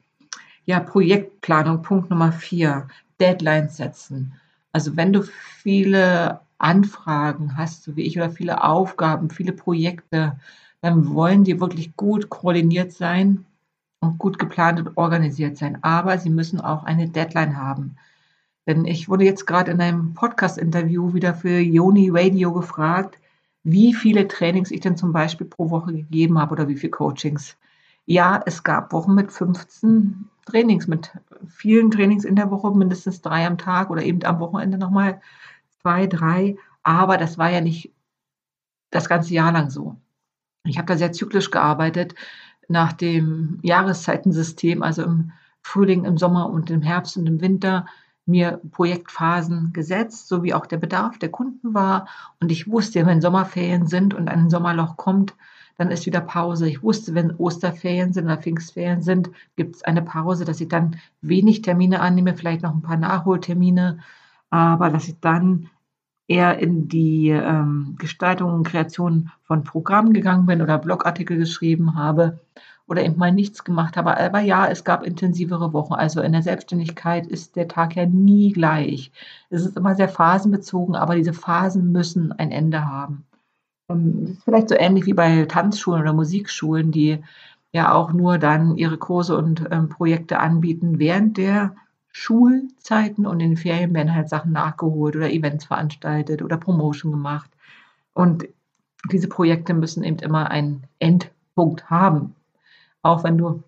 Ja, 0.66 0.80
Projektplanung, 0.80 1.82
Punkt 1.82 2.10
Nummer 2.10 2.32
vier, 2.32 2.88
Deadlines 3.20 3.78
setzen. 3.78 4.34
Also 4.76 4.98
wenn 4.98 5.14
du 5.14 5.22
viele 5.24 6.42
Anfragen 6.58 7.56
hast, 7.56 7.84
so 7.84 7.96
wie 7.96 8.02
ich, 8.02 8.18
oder 8.18 8.30
viele 8.30 8.62
Aufgaben, 8.62 9.30
viele 9.30 9.54
Projekte, 9.54 10.38
dann 10.82 11.14
wollen 11.14 11.46
die 11.46 11.62
wirklich 11.62 11.96
gut 11.96 12.28
koordiniert 12.28 12.92
sein 12.92 13.46
und 14.02 14.18
gut 14.18 14.38
geplant 14.38 14.82
und 14.82 14.98
organisiert 14.98 15.56
sein. 15.56 15.78
Aber 15.82 16.18
sie 16.18 16.30
müssen 16.30 16.60
auch 16.60 16.84
eine 16.84 17.08
Deadline 17.08 17.56
haben. 17.56 17.96
Denn 18.68 18.84
ich 18.84 19.08
wurde 19.08 19.24
jetzt 19.24 19.48
gerade 19.48 19.72
in 19.72 19.80
einem 19.80 20.14
Podcast-Interview 20.14 21.14
wieder 21.14 21.34
für 21.34 21.58
Yoni 21.58 22.10
Radio 22.10 22.52
gefragt, 22.52 23.18
wie 23.64 23.94
viele 23.94 24.28
Trainings 24.28 24.72
ich 24.72 24.82
denn 24.82 24.98
zum 24.98 25.14
Beispiel 25.14 25.48
pro 25.48 25.70
Woche 25.70 25.94
gegeben 25.94 26.38
habe 26.38 26.52
oder 26.52 26.68
wie 26.68 26.76
viele 26.76 26.92
Coachings. 26.92 27.56
Ja, 28.08 28.44
es 28.46 28.62
gab 28.62 28.92
Wochen 28.92 29.16
mit 29.16 29.32
15 29.32 30.26
Trainings, 30.46 30.88
mit 30.88 31.12
vielen 31.48 31.92
Trainings 31.92 32.24
in 32.24 32.36
der 32.36 32.52
Woche, 32.52 32.72
mindestens 32.72 33.22
drei 33.22 33.46
am 33.46 33.58
Tag 33.58 33.90
oder 33.90 34.04
eben 34.04 34.24
am 34.24 34.40
Wochenende 34.40 34.78
nochmal 34.78 35.22
zwei, 35.82 36.08
drei. 36.08 36.58
Aber 36.84 37.18
das 37.18 37.38
war 37.38 37.50
ja 37.50 37.62
nicht 37.62 37.94
das 38.92 39.10
ganze 39.10 39.34
Jahr 39.34 39.52
lang 39.52 39.70
so. 39.70 39.98
Ich 40.64 40.78
habe 40.78 40.88
da 40.88 40.98
sehr 40.98 41.12
zyklisch 41.12 41.52
gearbeitet 41.52 42.16
nach 42.68 42.94
dem 42.94 43.60
Jahreszeitensystem, 43.62 44.82
also 44.82 45.04
im 45.04 45.32
Frühling, 45.62 46.06
im 46.06 46.18
Sommer 46.18 46.50
und 46.50 46.70
im 46.70 46.82
Herbst 46.82 47.18
und 47.18 47.28
im 47.28 47.42
Winter 47.42 47.86
mir 48.26 48.60
Projektphasen 48.72 49.72
gesetzt, 49.74 50.28
so 50.28 50.44
wie 50.44 50.54
auch 50.54 50.66
der 50.66 50.78
Bedarf 50.78 51.20
der 51.20 51.30
Kunden 51.30 51.74
war. 51.74 52.08
Und 52.40 52.52
ich 52.52 52.70
wusste, 52.70 53.06
wenn 53.06 53.22
Sommerferien 53.22 53.88
sind 53.88 54.14
und 54.14 54.28
ein 54.28 54.50
Sommerloch 54.50 54.98
kommt, 54.98 55.36
dann 55.78 55.92
ist 55.92 56.06
wieder 56.06 56.22
Pause. 56.22 56.68
Ich 56.68 56.82
wusste, 56.82 57.14
wenn 57.14 57.36
Osterferien 57.36 58.14
sind 58.14 58.26
oder 58.26 58.38
Pfingstferien 58.38 59.02
sind, 59.02 59.30
gibt 59.56 59.76
es 59.76 59.84
eine 59.84 60.02
Pause, 60.02 60.46
dass 60.46 60.62
ich 60.62 60.70
dann 60.70 60.98
wenig 61.22 61.62
Termine 61.62 62.00
annehme, 62.00 62.36
vielleicht 62.36 62.64
noch 62.64 62.74
ein 62.74 62.82
paar 62.82 62.98
Nachholtermine, 62.98 64.00
aber 64.50 64.90
dass 64.90 65.08
ich 65.08 65.20
dann 65.20 65.70
eher 66.28 66.58
in 66.60 66.88
die 66.88 67.30
ähm, 67.30 67.96
Gestaltung 68.00 68.54
und 68.54 68.68
Kreation 68.68 69.30
von 69.44 69.64
Programmen 69.64 70.14
gegangen 70.14 70.46
bin 70.46 70.62
oder 70.62 70.80
Blogartikel 70.80 71.38
geschrieben 71.38 71.96
habe 71.96 72.40
oder 72.88 73.04
eben 73.04 73.18
mal 73.18 73.32
nichts 73.32 73.64
gemacht 73.64 73.98
habe. 73.98 74.18
Aber 74.18 74.42
ja, 74.42 74.68
es 74.68 74.84
gab 74.84 75.04
intensivere 75.04 75.74
Wochen. 75.74 75.94
Also 75.94 76.22
in 76.22 76.34
der 76.34 76.44
Selbstständigkeit 76.44 77.26
ist 77.26 77.56
der 77.56 77.68
Tag 77.68 77.96
ja 77.96 78.06
nie 78.06 78.52
gleich. 78.52 79.12
Es 79.50 79.66
ist 79.66 79.78
immer 79.78 79.96
sehr 79.96 80.10
phasenbezogen, 80.10 80.96
aber 80.96 81.16
diese 81.16 81.34
Phasen 81.34 81.92
müssen 81.92 82.32
ein 82.32 82.52
Ende 82.52 82.86
haben. 82.86 83.26
Ähm, 83.90 84.22
das 84.22 84.30
ist 84.32 84.44
vielleicht 84.44 84.70
so 84.70 84.76
ähnlich 84.76 85.06
wie 85.06 85.14
bei 85.14 85.46
Tanzschulen 85.46 86.02
oder 86.02 86.14
Musikschulen, 86.14 86.92
die 86.92 87.24
ja 87.72 87.94
auch 87.94 88.14
nur 88.14 88.38
dann 88.38 88.78
ihre 88.78 88.98
Kurse 88.98 89.38
und 89.38 89.66
ähm, 89.72 89.90
Projekte 89.90 90.40
anbieten 90.40 91.00
während 91.00 91.38
der 91.38 91.76
Schulzeiten 92.12 93.26
und 93.26 93.42
in 93.42 93.50
den 93.50 93.58
Ferien 93.58 93.94
werden 93.94 94.16
halt 94.16 94.30
Sachen 94.30 94.54
nachgeholt 94.54 95.18
oder 95.18 95.30
Events 95.30 95.66
veranstaltet 95.66 96.42
oder 96.42 96.56
Promotion 96.56 97.12
gemacht. 97.12 97.50
Und 98.14 98.48
diese 99.12 99.28
Projekte 99.28 99.74
müssen 99.74 100.04
eben 100.04 100.20
immer 100.20 100.50
einen 100.50 100.84
Endpunkt 101.00 101.90
haben. 101.90 102.34
Auch 103.06 103.24
wenn 103.24 103.38
du 103.38 103.64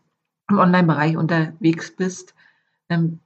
im 0.50 0.58
Online-Bereich 0.58 1.16
unterwegs 1.16 1.96
bist, 1.96 2.34
ähm, 2.90 3.20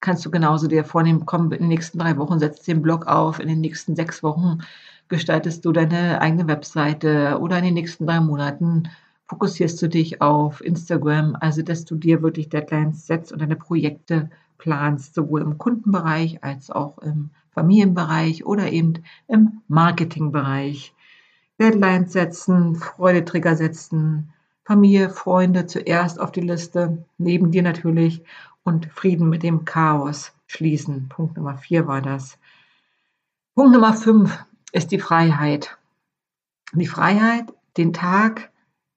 kannst 0.00 0.24
du 0.24 0.30
genauso 0.30 0.68
dir 0.68 0.84
vornehmen, 0.84 1.26
komm, 1.26 1.52
in 1.52 1.58
den 1.58 1.68
nächsten 1.68 1.98
drei 1.98 2.16
Wochen 2.16 2.38
setzt 2.38 2.66
den 2.66 2.80
Blog 2.80 3.06
auf, 3.06 3.40
in 3.40 3.48
den 3.48 3.60
nächsten 3.60 3.94
sechs 3.94 4.22
Wochen 4.22 4.60
gestaltest 5.08 5.62
du 5.66 5.72
deine 5.72 6.22
eigene 6.22 6.48
Webseite 6.48 7.38
oder 7.40 7.58
in 7.58 7.64
den 7.64 7.74
nächsten 7.74 8.06
drei 8.06 8.20
Monaten 8.20 8.84
fokussierst 9.26 9.82
du 9.82 9.88
dich 9.88 10.22
auf 10.22 10.64
Instagram, 10.64 11.36
also 11.38 11.60
dass 11.60 11.84
du 11.84 11.96
dir 11.96 12.22
wirklich 12.22 12.48
Deadlines 12.48 13.06
setzt 13.06 13.30
und 13.30 13.42
deine 13.42 13.56
Projekte 13.56 14.30
planst, 14.56 15.14
sowohl 15.14 15.42
im 15.42 15.58
Kundenbereich 15.58 16.42
als 16.42 16.70
auch 16.70 16.96
im 16.98 17.28
Familienbereich 17.50 18.46
oder 18.46 18.72
eben 18.72 18.94
im 19.28 19.60
Marketingbereich. 19.68 20.94
Deadlines 21.60 22.14
setzen, 22.14 22.76
Freudetrigger 22.76 23.56
setzen, 23.56 24.30
Familie, 24.64 25.10
Freunde 25.10 25.66
zuerst 25.66 26.18
auf 26.18 26.32
die 26.32 26.40
Liste, 26.40 27.04
neben 27.18 27.50
dir 27.50 27.62
natürlich 27.62 28.22
und 28.62 28.86
Frieden 28.86 29.28
mit 29.28 29.42
dem 29.42 29.64
Chaos 29.64 30.32
schließen. 30.46 31.08
Punkt 31.08 31.36
Nummer 31.36 31.58
vier 31.58 31.86
war 31.86 32.00
das. 32.00 32.38
Punkt 33.54 33.72
Nummer 33.72 33.94
fünf 33.94 34.44
ist 34.72 34.90
die 34.90 34.98
Freiheit. 34.98 35.76
Die 36.72 36.86
Freiheit, 36.86 37.52
den 37.76 37.92
Tag 37.92 38.50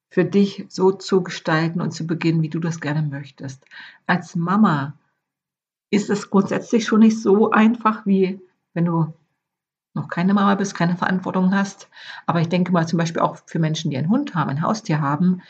für 0.09 0.23
dich 0.23 0.65
so 0.69 0.91
zu 0.91 1.21
gestalten 1.21 1.81
und 1.81 1.91
zu 1.91 2.07
beginnen, 2.07 2.41
wie 2.41 2.49
du 2.49 2.59
das 2.59 2.79
gerne 2.79 3.01
möchtest. 3.01 3.65
Als 4.05 4.35
Mama 4.35 4.93
ist 5.89 6.09
es 6.09 6.29
grundsätzlich 6.29 6.85
schon 6.85 7.01
nicht 7.01 7.21
so 7.21 7.51
einfach, 7.51 8.05
wie 8.05 8.39
wenn 8.73 8.85
du 8.85 9.13
noch 9.97 10.07
keine 10.07 10.33
Mama 10.33 10.55
bist, 10.55 10.75
keine 10.75 10.95
Verantwortung 10.95 11.53
hast. 11.53 11.89
Aber 12.25 12.41
ich 12.41 12.49
denke 12.49 12.71
mal 12.71 12.87
zum 12.87 12.97
Beispiel 12.97 13.21
auch 13.21 13.37
für 13.45 13.59
Menschen, 13.59 13.91
die 13.91 13.97
einen 13.97 14.09
Hund 14.09 14.35
haben, 14.35 14.49
ein 14.49 14.61
Haustier 14.61 15.01
haben, 15.01 15.41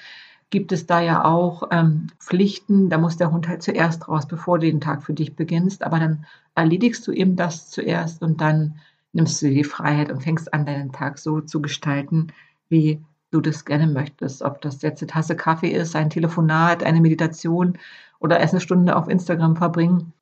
gibt 0.49 0.71
es 0.71 0.85
da 0.85 1.01
ja 1.01 1.25
auch 1.25 1.69
ähm, 1.71 2.07
Pflichten. 2.19 2.89
Da 2.89 2.97
muss 2.97 3.17
der 3.17 3.31
Hund 3.31 3.47
halt 3.47 3.61
zuerst 3.61 4.07
raus, 4.07 4.27
bevor 4.27 4.59
du 4.59 4.65
den 4.67 4.81
Tag 4.81 5.03
für 5.03 5.13
dich 5.13 5.35
beginnst. 5.35 5.83
Aber 5.83 5.99
dann 5.99 6.25
erledigst 6.55 7.05
du 7.07 7.11
eben 7.11 7.35
das 7.35 7.69
zuerst 7.69 8.21
und 8.21 8.41
dann 8.41 8.75
nimmst 9.13 9.41
du 9.41 9.49
die 9.49 9.63
Freiheit 9.63 10.11
und 10.11 10.23
fängst 10.23 10.53
an, 10.53 10.65
deinen 10.65 10.91
Tag 10.91 11.17
so 11.17 11.41
zu 11.41 11.61
gestalten, 11.61 12.27
wie 12.69 13.01
du 13.31 13.41
das 13.41 13.65
gerne 13.65 13.87
möchtest. 13.87 14.41
Ob 14.41 14.61
das 14.61 14.81
jetzt 14.81 15.01
eine 15.01 15.11
Tasse 15.11 15.35
Kaffee 15.35 15.69
ist, 15.69 15.95
ein 15.95 16.09
Telefonat, 16.09 16.83
eine 16.83 17.01
Meditation 17.01 17.77
oder 18.19 18.39
erst 18.39 18.53
eine 18.53 18.61
Stunde 18.61 18.95
auf 18.95 19.09
Instagram 19.09 19.55
verbringen 19.55 20.13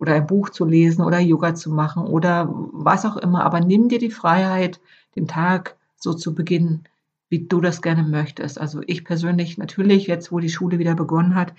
oder 0.00 0.14
ein 0.14 0.26
Buch 0.26 0.50
zu 0.50 0.64
lesen 0.64 1.02
oder 1.02 1.18
Yoga 1.18 1.54
zu 1.54 1.70
machen 1.70 2.04
oder 2.04 2.48
was 2.48 3.04
auch 3.04 3.16
immer. 3.16 3.44
Aber 3.44 3.60
nimm 3.60 3.88
dir 3.88 3.98
die 3.98 4.10
Freiheit, 4.10 4.80
den 5.16 5.26
Tag 5.26 5.76
so 5.96 6.14
zu 6.14 6.34
beginnen, 6.34 6.84
wie 7.28 7.46
du 7.46 7.60
das 7.60 7.82
gerne 7.82 8.02
möchtest. 8.02 8.60
Also 8.60 8.82
ich 8.86 9.04
persönlich 9.04 9.58
natürlich, 9.58 10.06
jetzt 10.06 10.30
wo 10.30 10.38
die 10.38 10.48
Schule 10.50 10.78
wieder 10.78 10.94
begonnen 10.94 11.34
hat, 11.34 11.54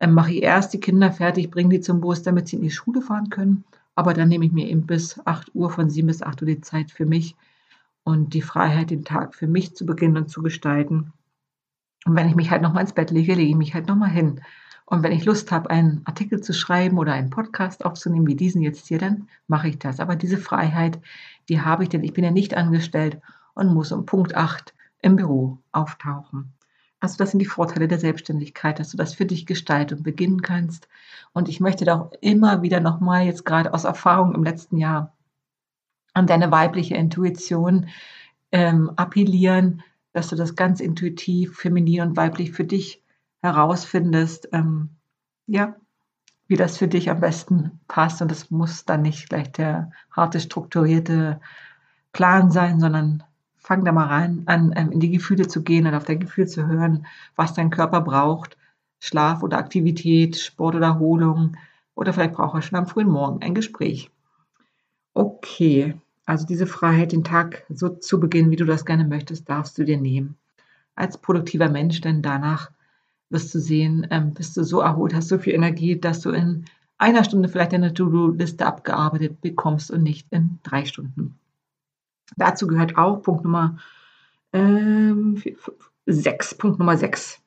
ähm, 0.00 0.12
mache 0.12 0.32
ich 0.32 0.42
erst 0.42 0.72
die 0.72 0.80
Kinder 0.80 1.12
fertig, 1.12 1.50
bringe 1.50 1.70
die 1.70 1.80
zum 1.80 2.00
Bus, 2.00 2.22
damit 2.22 2.48
sie 2.48 2.56
in 2.56 2.62
die 2.62 2.70
Schule 2.70 3.00
fahren 3.00 3.30
können. 3.30 3.64
Aber 3.94 4.12
dann 4.12 4.28
nehme 4.28 4.44
ich 4.44 4.52
mir 4.52 4.68
eben 4.68 4.86
bis 4.86 5.24
8 5.24 5.54
Uhr, 5.54 5.70
von 5.70 5.88
7 5.88 6.06
bis 6.06 6.22
8 6.22 6.42
Uhr 6.42 6.46
die 6.46 6.60
Zeit 6.60 6.90
für 6.90 7.06
mich 7.06 7.36
und 8.02 8.34
die 8.34 8.42
Freiheit, 8.42 8.90
den 8.90 9.04
Tag 9.04 9.34
für 9.34 9.46
mich 9.46 9.74
zu 9.74 9.86
beginnen 9.86 10.16
und 10.16 10.30
zu 10.30 10.42
gestalten. 10.42 11.12
Und 12.04 12.16
wenn 12.16 12.28
ich 12.28 12.34
mich 12.34 12.50
halt 12.50 12.62
nochmal 12.62 12.82
ins 12.82 12.92
Bett 12.92 13.10
lege, 13.10 13.34
lege 13.34 13.50
ich 13.50 13.56
mich 13.56 13.74
halt 13.74 13.86
nochmal 13.86 14.10
hin. 14.10 14.40
Und 14.86 15.02
wenn 15.02 15.12
ich 15.12 15.24
Lust 15.24 15.50
habe, 15.50 15.70
einen 15.70 16.02
Artikel 16.04 16.42
zu 16.42 16.52
schreiben 16.52 16.98
oder 16.98 17.12
einen 17.12 17.30
Podcast 17.30 17.84
aufzunehmen, 17.84 18.26
wie 18.26 18.36
diesen 18.36 18.60
jetzt 18.60 18.88
hier, 18.88 18.98
dann 18.98 19.28
mache 19.46 19.68
ich 19.68 19.78
das. 19.78 19.98
Aber 19.98 20.14
diese 20.14 20.38
Freiheit, 20.38 21.00
die 21.48 21.60
habe 21.62 21.84
ich, 21.84 21.88
denn 21.88 22.04
ich 22.04 22.12
bin 22.12 22.24
ja 22.24 22.30
nicht 22.30 22.54
angestellt 22.54 23.20
und 23.54 23.72
muss 23.72 23.92
um 23.92 24.04
Punkt 24.04 24.34
8 24.34 24.74
im 25.00 25.16
Büro 25.16 25.58
auftauchen. 25.72 26.52
Also 27.00 27.16
das 27.18 27.30
sind 27.30 27.40
die 27.40 27.46
Vorteile 27.46 27.86
der 27.86 27.98
Selbstständigkeit, 27.98 28.78
dass 28.78 28.90
du 28.90 28.96
das 28.96 29.14
für 29.14 29.26
dich 29.26 29.44
gestalten 29.46 29.98
und 29.98 30.02
beginnen 30.04 30.40
kannst. 30.40 30.88
Und 31.32 31.48
ich 31.48 31.60
möchte 31.60 31.84
da 31.84 32.00
auch 32.00 32.12
immer 32.20 32.62
wieder 32.62 32.80
nochmal 32.80 33.26
jetzt 33.26 33.44
gerade 33.44 33.74
aus 33.74 33.84
Erfahrung 33.84 34.34
im 34.34 34.42
letzten 34.42 34.78
Jahr 34.78 35.12
an 36.14 36.26
deine 36.26 36.50
weibliche 36.50 36.94
Intuition 36.94 37.88
ähm, 38.52 38.90
appellieren, 38.96 39.82
dass 40.12 40.28
du 40.28 40.36
das 40.36 40.56
ganz 40.56 40.80
intuitiv, 40.80 41.58
feminin 41.58 42.00
und 42.00 42.16
weiblich 42.16 42.52
für 42.52 42.64
dich 42.64 43.03
herausfindest, 43.44 44.48
ähm, 44.52 44.88
ja, 45.46 45.76
wie 46.48 46.56
das 46.56 46.78
für 46.78 46.88
dich 46.88 47.10
am 47.10 47.20
besten 47.20 47.78
passt. 47.88 48.22
Und 48.22 48.30
das 48.30 48.50
muss 48.50 48.86
dann 48.86 49.02
nicht 49.02 49.28
gleich 49.28 49.52
der 49.52 49.90
harte, 50.10 50.40
strukturierte 50.40 51.40
Plan 52.12 52.50
sein, 52.50 52.80
sondern 52.80 53.22
fang 53.58 53.84
da 53.84 53.92
mal 53.92 54.06
rein 54.06 54.44
an, 54.46 54.72
ähm, 54.74 54.92
in 54.92 55.00
die 55.00 55.10
Gefühle 55.10 55.46
zu 55.46 55.62
gehen 55.62 55.86
und 55.86 55.94
auf 55.94 56.04
dein 56.04 56.20
Gefühl 56.20 56.48
zu 56.48 56.66
hören, 56.66 57.06
was 57.36 57.52
dein 57.52 57.70
Körper 57.70 58.00
braucht. 58.00 58.56
Schlaf 58.98 59.42
oder 59.42 59.58
Aktivität, 59.58 60.36
Sport 60.36 60.76
oder 60.76 60.86
Erholung 60.86 61.56
oder 61.94 62.14
vielleicht 62.14 62.32
braucht 62.32 62.54
er 62.54 62.62
schon 62.62 62.78
am 62.78 62.86
frühen 62.86 63.08
Morgen 63.08 63.42
ein 63.42 63.54
Gespräch. 63.54 64.10
Okay, 65.12 65.94
also 66.24 66.46
diese 66.46 66.66
Freiheit, 66.66 67.12
den 67.12 67.24
Tag 67.24 67.66
so 67.68 67.90
zu 67.90 68.18
beginnen, 68.18 68.50
wie 68.50 68.56
du 68.56 68.64
das 68.64 68.86
gerne 68.86 69.04
möchtest, 69.04 69.50
darfst 69.50 69.76
du 69.76 69.84
dir 69.84 70.00
nehmen. 70.00 70.36
Als 70.94 71.18
produktiver 71.18 71.68
Mensch, 71.68 72.00
denn 72.00 72.22
danach 72.22 72.70
wirst 73.34 73.54
du 73.54 73.58
sehen, 73.58 74.06
ähm, 74.10 74.32
bist 74.32 74.56
du 74.56 74.64
so 74.64 74.80
erholt, 74.80 75.14
hast 75.14 75.28
so 75.28 75.36
viel 75.36 75.52
Energie, 75.52 76.00
dass 76.00 76.20
du 76.20 76.30
in 76.30 76.64
einer 76.96 77.24
Stunde 77.24 77.50
vielleicht 77.50 77.72
deine 77.74 77.92
To-Do-Liste 77.92 78.64
abgearbeitet 78.64 79.42
bekommst 79.42 79.90
und 79.90 80.02
nicht 80.02 80.26
in 80.30 80.58
drei 80.62 80.86
Stunden. 80.86 81.38
Dazu 82.36 82.66
gehört 82.66 82.96
auch 82.96 83.20
Punkt 83.20 83.44
Nummer 83.44 83.76
ähm, 84.54 85.42
6, 86.06 86.54
Punkt 86.54 86.78
Nummer 86.78 86.96
6 86.96 87.40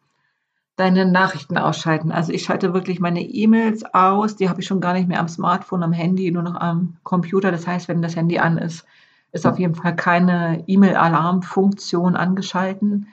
deine 0.76 1.08
Nachrichten 1.08 1.58
ausschalten. 1.58 2.12
Also 2.12 2.32
ich 2.32 2.44
schalte 2.44 2.74
wirklich 2.74 3.00
meine 3.00 3.22
E-Mails 3.22 3.84
aus, 3.96 4.36
die 4.36 4.48
habe 4.48 4.62
ich 4.62 4.68
schon 4.68 4.80
gar 4.80 4.94
nicht 4.94 5.08
mehr 5.08 5.20
am 5.20 5.28
Smartphone, 5.28 5.82
am 5.82 5.92
Handy, 5.92 6.30
nur 6.32 6.44
noch 6.44 6.56
am 6.56 6.98
Computer. 7.04 7.52
Das 7.52 7.66
heißt, 7.66 7.88
wenn 7.88 8.04
das 8.04 8.16
Handy 8.16 8.38
an 8.38 8.60
ist, 8.60 8.86
ist 9.32 9.48
auf 9.48 9.58
jeden 9.58 9.74
Fall 9.74 9.96
keine 9.96 10.64
E-Mail-Alarmfunktion 10.68 12.16
angeschalten. 12.16 13.08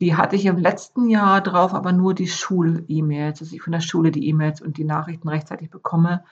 Die 0.00 0.16
hatte 0.16 0.36
ich 0.36 0.46
im 0.46 0.56
letzten 0.56 1.08
Jahr 1.08 1.42
drauf, 1.42 1.74
aber 1.74 1.92
nur 1.92 2.14
die 2.14 2.28
Schul-E-Mails, 2.28 3.40
dass 3.40 3.52
ich 3.52 3.62
von 3.62 3.72
der 3.72 3.80
Schule 3.80 4.10
die 4.10 4.26
E-Mails 4.28 4.62
und 4.62 4.78
die 4.78 4.84
Nachrichten 4.84 5.28
rechtzeitig 5.28 5.70
bekomme. 5.70 6.24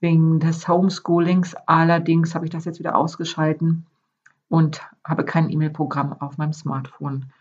Wegen 0.00 0.40
des 0.40 0.66
Homeschoolings. 0.66 1.54
Allerdings 1.66 2.34
habe 2.34 2.44
ich 2.44 2.50
das 2.50 2.64
jetzt 2.64 2.80
wieder 2.80 2.96
ausgeschalten 2.96 3.86
und 4.48 4.82
habe 5.04 5.24
kein 5.24 5.48
E-Mail-Programm 5.48 6.12
auf 6.20 6.38
meinem 6.38 6.52
Smartphone. 6.52 7.32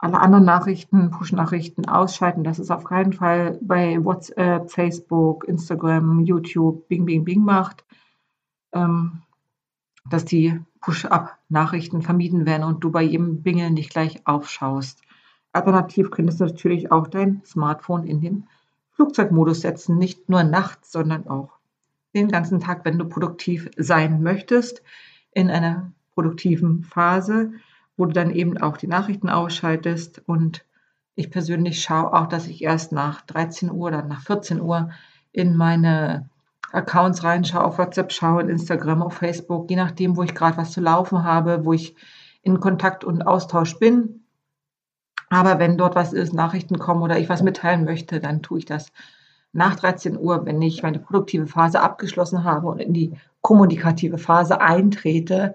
alle 0.00 0.20
anderen 0.20 0.44
Nachrichten, 0.44 1.10
Push-Nachrichten 1.10 1.88
ausschalten. 1.88 2.44
Das 2.44 2.58
ist 2.58 2.70
auf 2.70 2.84
keinen 2.84 3.12
Fall 3.12 3.58
bei 3.62 4.04
WhatsApp, 4.04 4.70
Facebook, 4.70 5.48
Instagram, 5.48 6.20
YouTube, 6.20 6.86
Bing, 6.86 7.04
Bing, 7.04 7.24
Bing 7.24 7.42
macht. 7.42 7.84
Ähm, 8.72 9.22
dass 10.08 10.24
die 10.24 10.60
Push-Up-Nachrichten 10.80 12.02
vermieden 12.02 12.46
werden 12.46 12.64
und 12.64 12.82
du 12.84 12.90
bei 12.90 13.02
jedem 13.02 13.42
Bingeln 13.42 13.74
nicht 13.74 13.90
gleich 13.90 14.26
aufschaust. 14.26 15.02
Alternativ 15.52 16.10
könntest 16.10 16.40
du 16.40 16.44
natürlich 16.44 16.92
auch 16.92 17.06
dein 17.06 17.42
Smartphone 17.44 18.06
in 18.06 18.20
den 18.20 18.46
Flugzeugmodus 18.92 19.60
setzen, 19.60 19.98
nicht 19.98 20.28
nur 20.28 20.42
nachts, 20.42 20.92
sondern 20.92 21.26
auch 21.26 21.58
den 22.14 22.28
ganzen 22.28 22.60
Tag, 22.60 22.84
wenn 22.84 22.98
du 22.98 23.04
produktiv 23.04 23.70
sein 23.76 24.22
möchtest, 24.22 24.82
in 25.32 25.50
einer 25.50 25.92
produktiven 26.14 26.82
Phase, 26.82 27.52
wo 27.96 28.06
du 28.06 28.12
dann 28.12 28.30
eben 28.30 28.58
auch 28.58 28.76
die 28.76 28.86
Nachrichten 28.86 29.28
ausschaltest. 29.28 30.22
Und 30.26 30.64
ich 31.14 31.30
persönlich 31.30 31.82
schaue 31.82 32.12
auch, 32.12 32.26
dass 32.26 32.46
ich 32.46 32.62
erst 32.62 32.92
nach 32.92 33.22
13 33.22 33.70
Uhr 33.70 33.88
oder 33.88 34.02
nach 34.02 34.22
14 34.22 34.60
Uhr 34.60 34.90
in 35.32 35.56
meine 35.56 36.28
Accounts 36.72 37.24
reinschaue, 37.24 37.64
auf 37.64 37.78
WhatsApp 37.78 38.12
schaue, 38.12 38.42
in 38.42 38.48
Instagram, 38.48 39.02
auf 39.02 39.14
Facebook, 39.14 39.70
je 39.70 39.76
nachdem, 39.76 40.16
wo 40.16 40.22
ich 40.22 40.34
gerade 40.34 40.56
was 40.56 40.72
zu 40.72 40.80
laufen 40.80 41.24
habe, 41.24 41.64
wo 41.64 41.72
ich 41.72 41.94
in 42.42 42.60
Kontakt 42.60 43.04
und 43.04 43.22
Austausch 43.22 43.78
bin. 43.78 44.24
Aber 45.30 45.58
wenn 45.58 45.76
dort 45.76 45.94
was 45.94 46.12
ist, 46.12 46.32
Nachrichten 46.32 46.78
kommen 46.78 47.02
oder 47.02 47.18
ich 47.18 47.28
was 47.28 47.42
mitteilen 47.42 47.84
möchte, 47.84 48.20
dann 48.20 48.42
tue 48.42 48.58
ich 48.58 48.64
das 48.64 48.92
nach 49.52 49.76
13 49.76 50.18
Uhr, 50.18 50.44
wenn 50.46 50.60
ich 50.60 50.82
meine 50.82 50.98
produktive 50.98 51.46
Phase 51.46 51.80
abgeschlossen 51.80 52.44
habe 52.44 52.68
und 52.68 52.78
in 52.80 52.92
die 52.92 53.14
kommunikative 53.40 54.18
Phase 54.18 54.60
eintrete. 54.60 55.54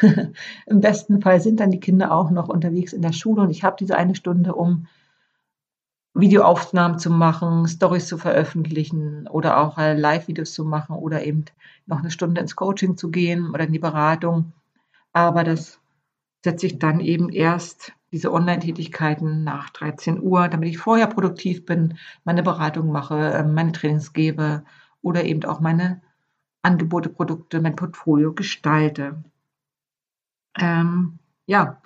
Im 0.66 0.80
besten 0.80 1.20
Fall 1.20 1.40
sind 1.40 1.60
dann 1.60 1.70
die 1.70 1.80
Kinder 1.80 2.12
auch 2.12 2.30
noch 2.30 2.48
unterwegs 2.48 2.92
in 2.92 3.02
der 3.02 3.12
Schule 3.12 3.42
und 3.42 3.50
ich 3.50 3.64
habe 3.64 3.76
diese 3.78 3.96
eine 3.96 4.14
Stunde, 4.14 4.54
um 4.54 4.86
Videoaufnahmen 6.14 6.98
zu 6.98 7.10
machen, 7.10 7.66
Stories 7.66 8.06
zu 8.06 8.18
veröffentlichen 8.18 9.26
oder 9.26 9.58
auch 9.58 9.78
äh, 9.78 9.94
Live-Videos 9.98 10.54
zu 10.54 10.64
machen 10.64 10.96
oder 10.96 11.24
eben 11.24 11.44
noch 11.86 11.98
eine 11.98 12.10
Stunde 12.10 12.40
ins 12.40 12.56
Coaching 12.56 12.96
zu 12.96 13.10
gehen 13.10 13.50
oder 13.50 13.64
in 13.64 13.72
die 13.72 13.80
Beratung. 13.80 14.52
Aber 15.12 15.42
das 15.42 15.80
setze 16.44 16.66
ich 16.66 16.78
dann 16.78 17.00
eben 17.00 17.30
erst 17.30 17.92
diese 18.12 18.32
Online-Tätigkeiten 18.32 19.42
nach 19.42 19.70
13 19.70 20.22
Uhr, 20.22 20.48
damit 20.48 20.68
ich 20.68 20.78
vorher 20.78 21.08
produktiv 21.08 21.66
bin, 21.66 21.98
meine 22.22 22.44
Beratung 22.44 22.92
mache, 22.92 23.32
ähm, 23.34 23.54
meine 23.54 23.72
Trainings 23.72 24.12
gebe 24.12 24.64
oder 25.02 25.24
eben 25.24 25.44
auch 25.44 25.58
meine 25.58 26.00
Angebote, 26.62 27.08
Produkte, 27.08 27.60
mein 27.60 27.74
Portfolio 27.74 28.32
gestalte. 28.32 29.24
Ähm, 30.56 31.18
ja, 31.46 31.82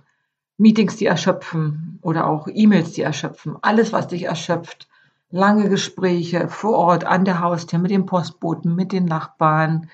Meetings, 0.58 0.96
die 0.96 1.06
erschöpfen 1.06 2.00
oder 2.02 2.26
auch 2.26 2.48
E-Mails, 2.52 2.92
die 2.92 3.02
erschöpfen. 3.02 3.56
Alles, 3.62 3.92
was 3.92 4.08
dich 4.08 4.24
erschöpft. 4.24 4.88
Lange 5.30 5.68
Gespräche 5.68 6.48
vor 6.48 6.76
Ort, 6.76 7.04
an 7.04 7.24
der 7.24 7.40
Haustür, 7.40 7.78
mit 7.78 7.92
den 7.92 8.06
Postboten, 8.06 8.74
mit 8.74 8.92
den 8.92 9.04
Nachbarn, 9.04 9.88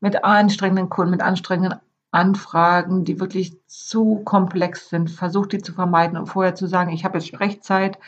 mit 0.00 0.24
anstrengenden 0.24 0.88
Kunden, 0.88 1.12
mit 1.12 1.22
anstrengenden 1.22 1.78
Anfragen, 2.10 3.04
die 3.04 3.20
wirklich 3.20 3.56
zu 3.66 4.22
komplex 4.24 4.88
sind. 4.88 5.10
Versuch 5.10 5.46
die 5.46 5.58
zu 5.58 5.72
vermeiden 5.72 6.18
und 6.18 6.26
vorher 6.26 6.54
zu 6.54 6.66
sagen, 6.66 6.90
ich 6.90 7.04
habe 7.04 7.18
jetzt 7.18 7.28
Sprechzeit 7.28 7.98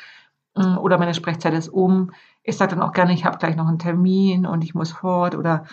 mm, 0.57 0.79
oder 0.79 0.99
meine 0.99 1.15
Sprechzeit 1.15 1.55
ist 1.55 1.69
um. 1.69 2.11
Ich 2.43 2.57
sage 2.57 2.75
dann 2.75 2.83
auch 2.83 2.93
gerne, 2.93 3.13
ich 3.13 3.25
habe 3.25 3.39
gleich 3.39 3.55
noch 3.55 3.69
einen 3.69 3.79
Termin 3.79 4.47
und 4.47 4.65
ich 4.65 4.75
muss 4.75 4.91
fort 4.91 5.37
oder 5.37 5.65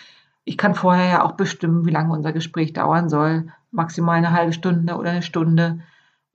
ich 0.44 0.58
kann 0.58 0.76
vorher 0.76 1.10
ja 1.10 1.24
auch 1.24 1.32
bestimmen, 1.32 1.86
wie 1.86 1.92
lange 1.92 2.14
unser 2.14 2.32
Gespräch 2.32 2.74
dauern 2.74 3.10
soll. 3.10 3.48
Maximal 3.72 4.18
eine 4.18 4.34
halbe 4.34 4.54
Stunde 4.54 4.96
oder 4.98 5.12
eine 5.12 5.24
Stunde 5.24 5.80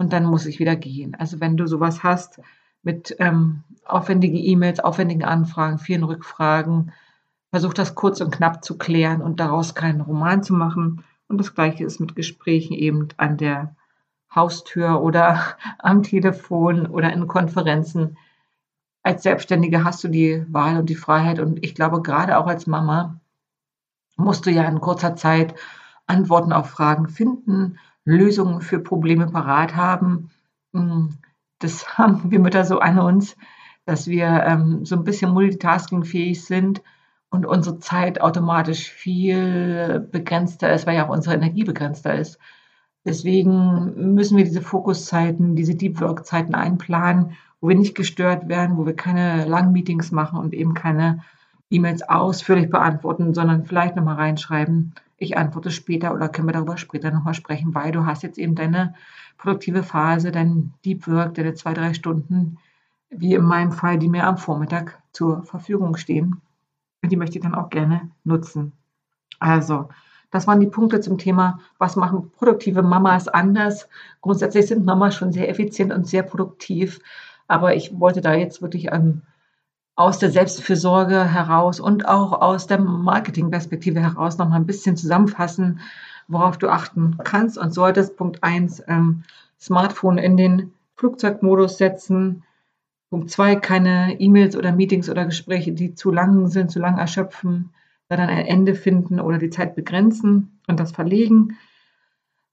und 0.03 0.13
dann 0.13 0.25
muss 0.25 0.47
ich 0.47 0.59
wieder 0.59 0.75
gehen. 0.75 1.15
Also 1.15 1.41
wenn 1.41 1.57
du 1.57 1.69
sowas 1.69 2.03
hast 2.03 2.41
mit 2.83 3.15
ähm, 3.21 3.63
aufwendigen 3.85 4.37
E-Mails, 4.37 4.81
aufwendigen 4.81 5.25
Anfragen, 5.25 5.79
vielen 5.79 6.03
Rückfragen, 6.03 6.93
versuch 7.51 7.73
das 7.73 7.95
kurz 7.95 8.21
und 8.21 8.35
knapp 8.35 8.65
zu 8.65 8.77
klären 8.77 9.23
und 9.23 9.39
daraus 9.39 9.77
keinen 9.77 10.01
Roman 10.01 10.43
zu 10.43 10.55
machen. 10.55 11.05
Und 11.29 11.39
das 11.39 11.55
gleiche 11.55 11.85
ist 11.85 12.01
mit 12.01 12.17
Gesprächen 12.17 12.75
eben 12.75 13.09
an 13.17 13.37
der 13.37 13.77
Haustür 14.35 15.01
oder 15.01 15.57
am 15.79 16.03
Telefon 16.03 16.89
oder 16.89 17.13
in 17.13 17.29
Konferenzen. 17.29 18.19
Als 19.05 19.23
Selbstständige 19.23 19.85
hast 19.85 20.03
du 20.03 20.09
die 20.09 20.45
Wahl 20.49 20.79
und 20.79 20.91
die 20.91 20.97
Freiheit 20.97 21.39
und 21.39 21.65
ich 21.65 21.77
glaube, 21.77 22.03
gerade 22.03 22.39
auch 22.39 22.49
als 22.49 22.67
Mama 22.67 23.21
musst 24.17 24.47
du 24.47 24.51
ja 24.51 24.65
in 24.65 24.81
kurzer 24.81 25.15
Zeit 25.15 25.55
Antworten 26.09 26.53
auf 26.53 26.71
Fragen 26.71 27.09
finden 27.09 27.79
Lösungen 28.05 28.61
für 28.61 28.81
Probleme 28.81 29.27
parat 29.27 29.77
haben. 29.77 30.31
Hm, 30.73 31.17
das 31.59 31.87
haben 31.99 32.31
wir 32.31 32.41
Mütter 32.41 32.65
so 32.65 32.79
an 32.79 32.99
uns, 32.99 33.37
dass 33.85 34.07
wir 34.07 34.45
ähm, 34.47 34.85
so 34.85 34.97
ein 34.97 35.05
bisschen 35.05 35.33
multitaskingfähig 35.33 36.45
sind 36.45 36.83
und 37.31 37.47
unsere 37.47 37.79
Zeit 37.79 38.21
automatisch 38.21 38.91
viel 38.91 40.07
begrenzter 40.13 40.73
ist, 40.73 40.87
weil 40.87 40.97
ja 40.97 41.07
auch 41.07 41.13
unsere 41.13 41.35
Energie 41.35 41.65
begrenzter 41.65 42.15
ist. 42.15 42.39
Deswegen 43.05 44.15
müssen 44.15 44.37
wir 44.37 44.45
diese 44.45 44.61
Fokuszeiten, 44.61 45.57
diese 45.57 45.75
Deep 45.75 46.01
Work 46.01 46.25
Zeiten 46.25 46.55
einplanen, 46.55 47.33
wo 47.61 47.69
wir 47.69 47.77
nicht 47.77 47.97
gestört 47.97 48.49
werden, 48.49 48.77
wo 48.77 48.87
wir 48.87 48.95
keine 48.95 49.45
langen 49.47 49.73
Meetings 49.73 50.13
machen 50.13 50.39
und 50.39 50.55
eben 50.55 50.75
keine 50.75 51.23
E-Mails 51.71 52.03
ausführlich 52.03 52.71
beantworten, 52.71 53.35
sondern 53.35 53.65
vielleicht 53.65 53.97
nochmal 53.97 54.17
reinschreiben, 54.17 54.95
ich 55.23 55.37
antworte 55.37 55.71
später 55.71 56.13
oder 56.13 56.29
können 56.29 56.49
wir 56.49 56.53
darüber 56.53 56.77
später 56.77 57.11
nochmal 57.11 57.35
sprechen, 57.35 57.75
weil 57.75 57.93
du 57.93 58.05
hast 58.07 58.23
jetzt 58.23 58.39
eben 58.39 58.55
deine 58.55 58.95
produktive 59.39 59.83
Phase, 59.83 60.33
dein 60.33 60.75
Deep 60.85 61.07
Work, 61.07 61.35
deine 61.35 61.55
zwei, 61.55 61.75
drei 61.75 61.95
Stunden, 61.95 62.59
wie 63.11 63.35
in 63.35 63.45
meinem 63.45 63.73
Fall, 63.73 63.99
die 63.99 64.09
mir 64.09 64.27
am 64.27 64.39
Vormittag 64.39 65.01
zur 65.13 65.43
Verfügung 65.45 65.97
stehen. 65.97 66.41
Und 67.03 67.11
die 67.13 67.17
möchte 67.17 67.39
ich 67.39 67.43
dann 67.43 67.55
auch 67.55 67.71
gerne 67.71 68.11
nutzen. 68.25 68.73
Also, 69.39 69.89
das 70.31 70.47
waren 70.47 70.61
die 70.61 70.67
Punkte 70.67 71.01
zum 71.01 71.19
Thema, 71.19 71.61
was 71.79 71.97
machen 71.97 72.31
produktive 72.31 72.83
Mamas 72.83 73.29
anders. 73.29 73.89
Grundsätzlich 74.23 74.67
sind 74.67 74.85
Mamas 74.85 75.15
schon 75.15 75.33
sehr 75.33 75.49
effizient 75.49 75.93
und 75.93 76.07
sehr 76.07 76.23
produktiv, 76.23 77.01
aber 77.49 77.75
ich 77.77 77.99
wollte 78.01 78.23
da 78.23 78.33
jetzt 78.35 78.63
wirklich 78.63 78.93
ähm, 78.93 79.23
aus 79.95 80.19
der 80.19 80.31
Selbstfürsorge 80.31 81.25
heraus 81.25 81.81
und 81.81 82.09
auch 82.09 82.33
aus 82.33 82.67
der 82.67 82.81
Marketingperspektive 82.81 84.01
heraus 84.01 84.39
noch 84.39 84.49
mal 84.49 84.57
ein 84.57 84.67
bisschen 84.67 84.97
zusammenfassen, 84.97 85.81
worauf 86.29 86.57
du 86.57 86.69
achten 86.69 87.19
kannst 87.25 87.59
und 87.59 87.75
solltest. 87.75 88.17
Punkt 88.17 88.43
eins 88.43 88.83
ähm, 88.89 89.25
Smartphone 89.61 90.19
in 90.19 90.37
den 90.37 90.73
Flugzeugmodus 90.97 91.77
setzen. 91.77 92.43
Punkt 93.11 93.31
zwei 93.31 93.57
keine 93.57 94.19
E-Mails 94.19 94.57
oder 94.57 94.73
Meetings 94.73 95.11
oder 95.11 95.27
Gespräche, 95.27 95.73
die 95.73 95.95
zu 95.95 96.11
lang 96.11 96.49
sind, 96.49 96.71
zu 96.71 96.79
lang 96.79 96.97
erschöpfen, 96.97 97.71
da 98.09 98.17
dann 98.17 98.31
ein 98.31 98.47
Ende 98.47 98.75
finden 98.75 99.21
oder 99.21 99.37
die 99.39 99.51
Zeit 99.51 99.75
begrenzen 99.75 100.59
und 100.67 100.81
das 100.81 100.93
verlegen. 100.93 101.59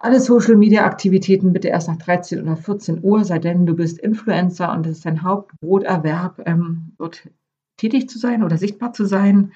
Alle 0.01 0.21
Social-Media-Aktivitäten 0.21 1.51
bitte 1.51 1.67
erst 1.67 1.89
nach 1.89 1.97
13 1.97 2.41
oder 2.41 2.55
14 2.55 3.03
Uhr, 3.03 3.25
sei 3.25 3.37
denn 3.37 3.65
du 3.65 3.75
bist 3.75 3.99
Influencer 3.99 4.71
und 4.71 4.85
es 4.85 4.97
ist 4.97 5.05
dein 5.05 5.23
Hauptbroterwerb, 5.23 6.41
ähm, 6.45 6.93
dort 6.97 7.29
tätig 7.75 8.09
zu 8.09 8.17
sein 8.17 8.43
oder 8.43 8.57
sichtbar 8.57 8.93
zu 8.93 9.03
sein. 9.03 9.51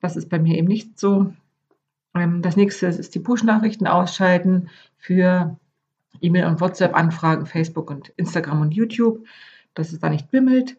Das 0.00 0.16
ist 0.16 0.30
bei 0.30 0.38
mir 0.38 0.56
eben 0.56 0.68
nicht 0.68 0.98
so. 0.98 1.34
Ähm, 2.14 2.40
das 2.40 2.56
nächste 2.56 2.86
ist 2.86 3.14
die 3.14 3.20
Push-Nachrichten 3.20 3.86
ausschalten 3.86 4.70
für 4.96 5.58
E-Mail- 6.22 6.46
und 6.46 6.62
WhatsApp-Anfragen, 6.62 7.44
Facebook 7.44 7.90
und 7.90 8.08
Instagram 8.16 8.62
und 8.62 8.72
YouTube, 8.72 9.26
dass 9.74 9.92
es 9.92 9.98
da 9.98 10.08
nicht 10.08 10.30
bimmelt. 10.30 10.78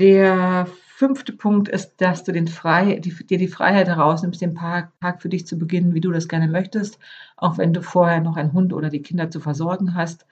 Der 0.00 0.66
fünfte 1.02 1.32
Punkt 1.32 1.68
ist, 1.68 1.96
dass 1.96 2.22
du 2.22 2.46
frei, 2.46 3.00
die, 3.00 3.12
dir 3.26 3.36
die 3.36 3.48
Freiheit 3.48 3.88
herausnimmst, 3.88 4.40
den 4.40 4.54
Tag 4.54 4.92
für 5.18 5.28
dich 5.28 5.48
zu 5.48 5.58
beginnen, 5.58 5.94
wie 5.94 6.00
du 6.00 6.12
das 6.12 6.28
gerne 6.28 6.46
möchtest, 6.46 7.00
auch 7.36 7.58
wenn 7.58 7.72
du 7.72 7.82
vorher 7.82 8.20
noch 8.20 8.36
einen 8.36 8.52
Hund 8.52 8.72
oder 8.72 8.88
die 8.88 9.02
Kinder 9.02 9.28
zu 9.28 9.40
versorgen 9.40 9.96
hast. 9.96 10.26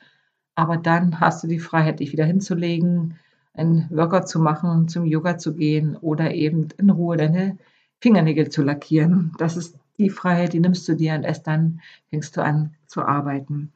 Aber 0.54 0.76
dann 0.76 1.18
hast 1.18 1.42
du 1.42 1.48
die 1.48 1.59
Freiheit, 1.59 1.98
dich 1.98 2.12
wieder 2.12 2.24
hinzulegen, 2.24 3.16
einen 3.52 3.88
Workout 3.90 4.28
zu 4.28 4.38
machen, 4.38 4.87
zum 4.87 5.06
Yoga 5.06 5.38
zu 5.38 5.56
gehen 5.56 5.96
oder 5.96 6.35
eben 6.35 6.68
in 6.78 6.90
Ruhe 6.90 7.16
deine 7.16 7.59
Fingernägel 8.00 8.50
zu 8.50 8.62
lackieren. 8.62 9.33
Das 9.38 9.56
ist 9.56 9.76
die 9.98 10.09
Freiheit, 10.09 10.52
die 10.52 10.61
nimmst 10.61 10.87
du 10.87 10.94
dir 10.94 11.14
und 11.14 11.24
erst 11.24 11.48
dann 11.48 11.80
fängst 12.11 12.37
du 12.37 12.44
an 12.44 12.76
zu 12.87 13.02
arbeiten. 13.02 13.72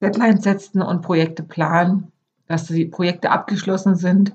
Deadlines 0.00 0.44
setzen 0.44 0.80
und 0.80 1.02
Projekte 1.02 1.42
planen, 1.42 2.10
dass 2.46 2.68
die 2.68 2.86
Projekte 2.86 3.30
abgeschlossen 3.30 3.96
sind, 3.96 4.32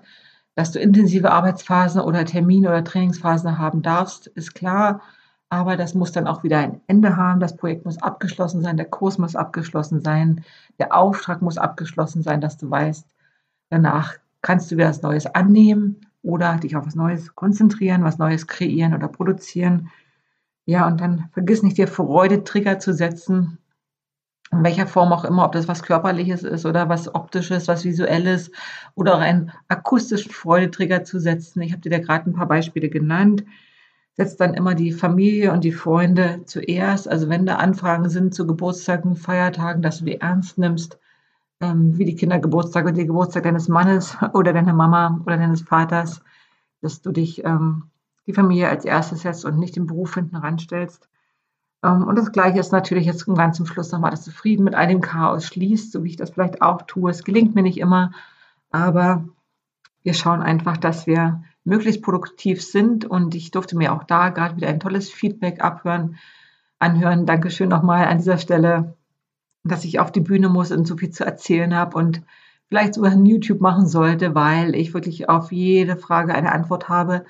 dass 0.62 0.72
du 0.72 0.80
intensive 0.80 1.32
Arbeitsphasen 1.32 2.02
oder 2.02 2.24
Termine 2.24 2.70
oder 2.70 2.84
Trainingsphasen 2.84 3.58
haben 3.58 3.82
darfst, 3.82 4.28
ist 4.28 4.54
klar. 4.54 5.02
Aber 5.50 5.76
das 5.76 5.96
muss 5.96 6.12
dann 6.12 6.28
auch 6.28 6.44
wieder 6.44 6.60
ein 6.60 6.82
Ende 6.86 7.18
haben. 7.18 7.40
Das 7.40 7.58
Projekt 7.58 7.84
muss 7.84 8.00
abgeschlossen 8.00 8.62
sein, 8.62 8.78
der 8.78 8.86
Kurs 8.86 9.18
muss 9.18 9.36
abgeschlossen 9.36 10.02
sein, 10.02 10.44
der 10.78 10.96
Auftrag 10.96 11.42
muss 11.42 11.58
abgeschlossen 11.58 12.22
sein, 12.22 12.42
dass 12.42 12.58
du 12.58 12.70
weißt, 12.70 13.08
danach 13.72 14.14
kannst 14.44 14.70
du 14.70 14.78
wieder 14.78 14.90
was 14.90 15.02
Neues 15.02 15.26
annehmen 15.26 16.06
oder 16.22 16.58
dich 16.58 16.76
auf 16.76 16.86
was 16.86 16.94
Neues 16.94 17.34
konzentrieren, 17.34 18.04
was 18.04 18.20
Neues 18.20 18.46
kreieren 18.46 18.94
oder 18.94 19.08
produzieren. 19.08 19.90
Ja, 20.66 20.86
und 20.86 21.02
dann 21.02 21.30
vergiss 21.32 21.64
nicht, 21.64 21.80
dir 21.80 21.88
Freude-Trigger 21.88 22.78
zu 22.78 22.94
setzen. 22.94 23.58
In 24.52 24.64
welcher 24.64 24.88
Form 24.88 25.14
auch 25.14 25.24
immer, 25.24 25.46
ob 25.46 25.54
das 25.54 25.68
was 25.68 25.84
Körperliches 25.84 26.44
ist 26.44 26.66
oder 26.66 26.90
was 26.90 27.14
Optisches, 27.14 27.68
was 27.68 27.86
Visuelles 27.86 28.52
oder 28.96 29.16
auch 29.16 29.22
einen 29.22 29.52
akustischen 29.70 30.32
Freudetrigger 30.32 31.04
zu 31.04 31.20
setzen. 31.20 31.62
Ich 31.62 31.72
habe 31.72 31.82
dir 31.82 31.90
da 31.90 32.00
gerade 32.00 32.30
ein 32.30 32.34
paar 32.34 32.48
Beispiele 32.48 32.90
genannt. 32.90 33.46
Setzt 34.18 34.42
dann 34.42 34.54
immer 34.54 34.76
die 34.76 34.92
Familie 34.92 35.54
und 35.54 35.64
die 35.64 35.72
Freunde 35.72 36.42
zuerst. 36.46 37.08
Also 37.08 37.30
wenn 37.30 37.46
da 37.46 37.56
Anfragen 37.56 38.10
sind 38.10 38.36
zu 38.36 38.46
Geburtstagen, 38.46 39.16
Feiertagen, 39.16 39.82
dass 39.82 40.00
du 40.00 40.06
die 40.06 40.20
ernst 40.20 40.58
nimmst, 40.58 41.00
ähm, 41.62 41.98
wie 41.98 42.06
die 42.06 42.16
Kindergeburtstage 42.16 42.90
und 42.90 42.98
die 42.98 43.06
Geburtstag 43.06 43.44
deines 43.44 43.70
Mannes 43.70 44.18
oder 44.34 44.52
deiner 44.52 44.74
Mama 44.74 45.22
oder 45.26 45.38
deines 45.38 45.62
Vaters, 45.62 46.22
dass 46.82 47.02
du 47.02 47.14
dich 47.14 47.46
ähm, 47.46 47.84
die 48.28 48.34
Familie 48.34 48.68
als 48.68 48.84
erstes 48.84 49.22
setzt 49.22 49.46
und 49.46 49.58
nicht 49.58 49.78
den 49.78 49.88
Beruf 49.88 50.16
hinten 50.16 50.36
ranstellst. 50.36 51.08
Ähm, 51.84 52.08
und 52.08 52.18
das 52.18 52.32
Gleiche 52.32 52.60
ist 52.60 52.72
natürlich 52.72 53.06
jetzt 53.06 53.26
ganz 53.26 53.58
zum 53.58 53.66
Schluss 53.66 53.92
nochmal, 53.92 54.12
dass 54.12 54.26
du 54.26 54.32
Frieden 54.32 54.64
mit 54.64 54.76
all 54.76 54.88
dem 54.88 55.02
Chaos 55.02 55.46
schließt, 55.46 55.92
so 55.92 56.04
wie 56.04 56.10
ich 56.10 56.18
das 56.18 56.32
vielleicht 56.32 56.62
auch 56.62 56.84
tue. 56.84 57.12
Es 57.12 57.24
gelingt 57.24 57.56
mir 57.56 57.64
nicht 57.64 57.80
immer, 57.80 58.12
aber 58.72 59.26
wir 60.04 60.14
schauen 60.14 60.42
einfach, 60.42 60.78
dass 60.78 61.08
wir 61.08 61.44
möglichst 61.64 62.02
produktiv 62.02 62.64
sind 62.64 63.06
und 63.06 63.36
ich 63.36 63.52
durfte 63.52 63.78
mir 63.78 63.94
auch 63.94 64.04
da 64.04 64.30
gerade 64.30 64.56
wieder 64.56 64.68
ein 64.68 64.80
tolles 64.80 65.12
Feedback 65.12 65.64
abhören, 65.64 66.18
anhören. 66.80 67.26
Dankeschön 67.26 67.70
nochmal 67.70 68.08
an 68.08 68.18
dieser 68.18 68.40
Stelle, 68.40 68.96
dass 69.64 69.86
ich 69.86 70.00
auf 70.00 70.12
die 70.12 70.22
Bühne 70.22 70.50
muss 70.50 70.72
und 70.72 70.88
so 70.88 70.98
viel 70.98 71.12
zu 71.12 71.24
erzählen 71.24 71.76
habe 71.76 71.98
und 71.98 72.24
vielleicht 72.68 72.96
sogar 72.96 73.12
ein 73.12 73.26
YouTube 73.26 73.62
machen 73.62 73.86
sollte, 73.86 74.34
weil 74.34 74.76
ich 74.76 74.94
wirklich 74.94 75.30
auf 75.30 75.52
jede 75.52 75.98
Frage 75.98 76.34
eine 76.34 76.52
Antwort 76.52 76.90
habe 76.90 77.26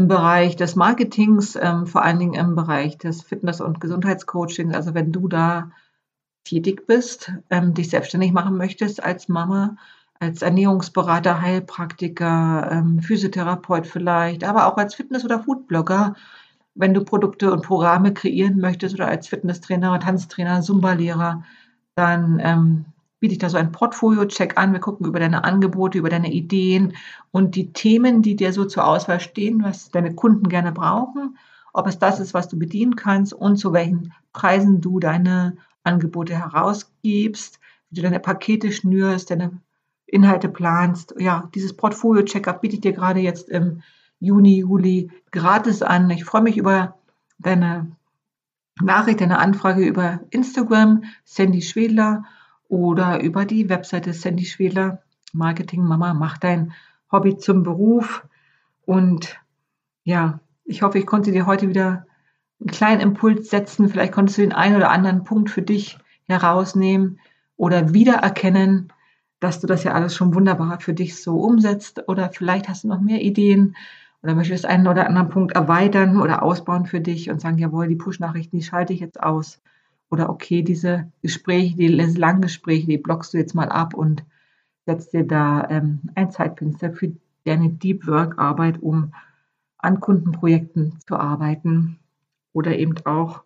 im 0.00 0.08
Bereich 0.08 0.56
des 0.56 0.76
Marketings, 0.76 1.56
ähm, 1.56 1.86
vor 1.86 2.02
allen 2.02 2.18
Dingen 2.18 2.34
im 2.34 2.54
Bereich 2.54 2.96
des 2.96 3.22
Fitness- 3.22 3.60
und 3.60 3.80
Gesundheitscoachings. 3.80 4.74
Also 4.74 4.94
wenn 4.94 5.12
du 5.12 5.28
da 5.28 5.72
tätig 6.44 6.86
bist, 6.86 7.32
ähm, 7.50 7.74
dich 7.74 7.90
selbstständig 7.90 8.32
machen 8.32 8.56
möchtest 8.56 9.02
als 9.04 9.28
Mama, 9.28 9.76
als 10.18 10.40
Ernährungsberater, 10.40 11.42
Heilpraktiker, 11.42 12.70
ähm, 12.72 13.00
Physiotherapeut 13.00 13.86
vielleicht, 13.86 14.42
aber 14.44 14.66
auch 14.66 14.78
als 14.78 14.94
Fitness- 14.94 15.24
oder 15.24 15.40
Foodblogger, 15.40 16.14
wenn 16.74 16.94
du 16.94 17.04
Produkte 17.04 17.52
und 17.52 17.62
Programme 17.62 18.14
kreieren 18.14 18.58
möchtest 18.58 18.94
oder 18.94 19.08
als 19.08 19.28
Fitnesstrainer, 19.28 20.00
Tanztrainer, 20.00 20.62
Zumba-Lehrer, 20.62 21.44
dann 21.94 22.40
ähm, 22.42 22.84
biete 23.20 23.32
ich 23.32 23.38
da 23.38 23.48
so 23.48 23.58
ein 23.58 23.70
Portfolio-Check 23.70 24.58
an. 24.58 24.72
Wir 24.72 24.80
gucken 24.80 25.06
über 25.06 25.20
deine 25.20 25.44
Angebote, 25.44 25.98
über 25.98 26.08
deine 26.08 26.32
Ideen 26.32 26.94
und 27.30 27.54
die 27.54 27.72
Themen, 27.72 28.22
die 28.22 28.34
dir 28.34 28.52
so 28.52 28.64
zur 28.64 28.86
Auswahl 28.86 29.20
stehen, 29.20 29.62
was 29.62 29.90
deine 29.90 30.14
Kunden 30.14 30.48
gerne 30.48 30.72
brauchen, 30.72 31.38
ob 31.72 31.86
es 31.86 31.98
das 31.98 32.18
ist, 32.18 32.34
was 32.34 32.48
du 32.48 32.58
bedienen 32.58 32.96
kannst 32.96 33.32
und 33.32 33.56
zu 33.56 33.72
welchen 33.72 34.12
Preisen 34.32 34.80
du 34.80 34.98
deine 34.98 35.58
Angebote 35.84 36.34
herausgibst, 36.34 37.60
wie 37.90 37.96
du 37.96 38.02
deine 38.02 38.20
Pakete 38.20 38.72
schnürst, 38.72 39.30
deine 39.30 39.60
Inhalte 40.06 40.48
planst. 40.48 41.14
Ja, 41.18 41.48
dieses 41.54 41.76
Portfolio-Check-up 41.76 42.62
biete 42.62 42.76
ich 42.76 42.80
dir 42.80 42.92
gerade 42.92 43.20
jetzt 43.20 43.48
im 43.48 43.82
Juni, 44.18 44.58
Juli 44.58 45.10
gratis 45.30 45.82
an. 45.82 46.10
Ich 46.10 46.24
freue 46.24 46.42
mich 46.42 46.56
über 46.56 46.98
deine 47.38 47.90
Nachricht, 48.82 49.20
deine 49.20 49.38
Anfrage 49.38 49.84
über 49.84 50.20
Instagram, 50.30 51.04
Sandy 51.24 51.62
Schwedler 51.62 52.24
oder 52.70 53.20
über 53.20 53.44
die 53.44 53.68
Webseite 53.68 54.12
Sandy 54.12 54.46
Schwedler 54.46 55.02
Marketing 55.32 55.82
Mama. 55.82 56.14
Mach 56.14 56.38
dein 56.38 56.72
Hobby 57.10 57.36
zum 57.36 57.64
Beruf. 57.64 58.24
Und 58.86 59.38
ja, 60.04 60.40
ich 60.64 60.82
hoffe, 60.82 60.98
ich 60.98 61.06
konnte 61.06 61.32
dir 61.32 61.46
heute 61.46 61.68
wieder 61.68 62.06
einen 62.60 62.70
kleinen 62.70 63.00
Impuls 63.00 63.50
setzen. 63.50 63.88
Vielleicht 63.88 64.12
konntest 64.12 64.38
du 64.38 64.42
den 64.42 64.52
einen 64.52 64.76
oder 64.76 64.90
anderen 64.90 65.24
Punkt 65.24 65.50
für 65.50 65.62
dich 65.62 65.98
herausnehmen 66.26 67.18
oder 67.56 67.92
wiedererkennen, 67.92 68.92
dass 69.40 69.60
du 69.60 69.66
das 69.66 69.82
ja 69.82 69.92
alles 69.92 70.14
schon 70.14 70.32
wunderbar 70.34 70.78
für 70.78 70.94
dich 70.94 71.20
so 71.20 71.38
umsetzt. 71.40 72.08
Oder 72.08 72.30
vielleicht 72.30 72.68
hast 72.68 72.84
du 72.84 72.88
noch 72.88 73.00
mehr 73.00 73.20
Ideen 73.20 73.74
oder 74.22 74.36
möchtest 74.36 74.64
einen 74.64 74.86
oder 74.86 75.08
anderen 75.08 75.28
Punkt 75.28 75.56
erweitern 75.56 76.20
oder 76.20 76.44
ausbauen 76.44 76.86
für 76.86 77.00
dich 77.00 77.30
und 77.30 77.40
sagen, 77.40 77.58
jawohl, 77.58 77.88
die 77.88 77.96
Push-Nachrichten, 77.96 78.58
die 78.58 78.64
schalte 78.64 78.92
ich 78.92 79.00
jetzt 79.00 79.20
aus. 79.20 79.60
Oder 80.10 80.28
okay, 80.28 80.62
diese 80.62 81.10
Gespräche, 81.22 81.76
die 81.76 81.88
langen 81.88 82.42
Gespräche, 82.42 82.86
die 82.86 82.98
blockst 82.98 83.32
du 83.32 83.38
jetzt 83.38 83.54
mal 83.54 83.68
ab 83.68 83.94
und 83.94 84.24
setzt 84.84 85.12
dir 85.12 85.24
da 85.24 85.68
ähm, 85.70 86.00
ein 86.14 86.30
Zeitfenster 86.30 86.92
für 86.92 87.12
deine 87.44 87.70
Deep 87.70 88.06
Work 88.06 88.38
Arbeit, 88.38 88.82
um 88.82 89.14
an 89.78 90.00
Kundenprojekten 90.00 90.98
zu 91.06 91.16
arbeiten 91.16 91.98
oder 92.52 92.76
eben 92.76 92.94
auch 93.06 93.44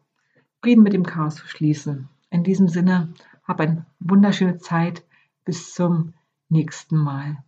Frieden 0.63 0.83
mit 0.83 0.95
dem 0.95 1.05
Chaos 1.05 1.37
zu 1.37 1.47
schließen. 1.47 2.09
In 2.31 2.43
diesem 2.43 2.69
Sinne, 2.69 3.13
hab 3.45 3.61
eine 3.61 3.85
wunderschöne 4.01 4.59
Zeit. 4.59 5.05
Bis 5.45 5.75
zum 5.75 6.15
nächsten 6.49 6.97
Mal. 6.97 7.45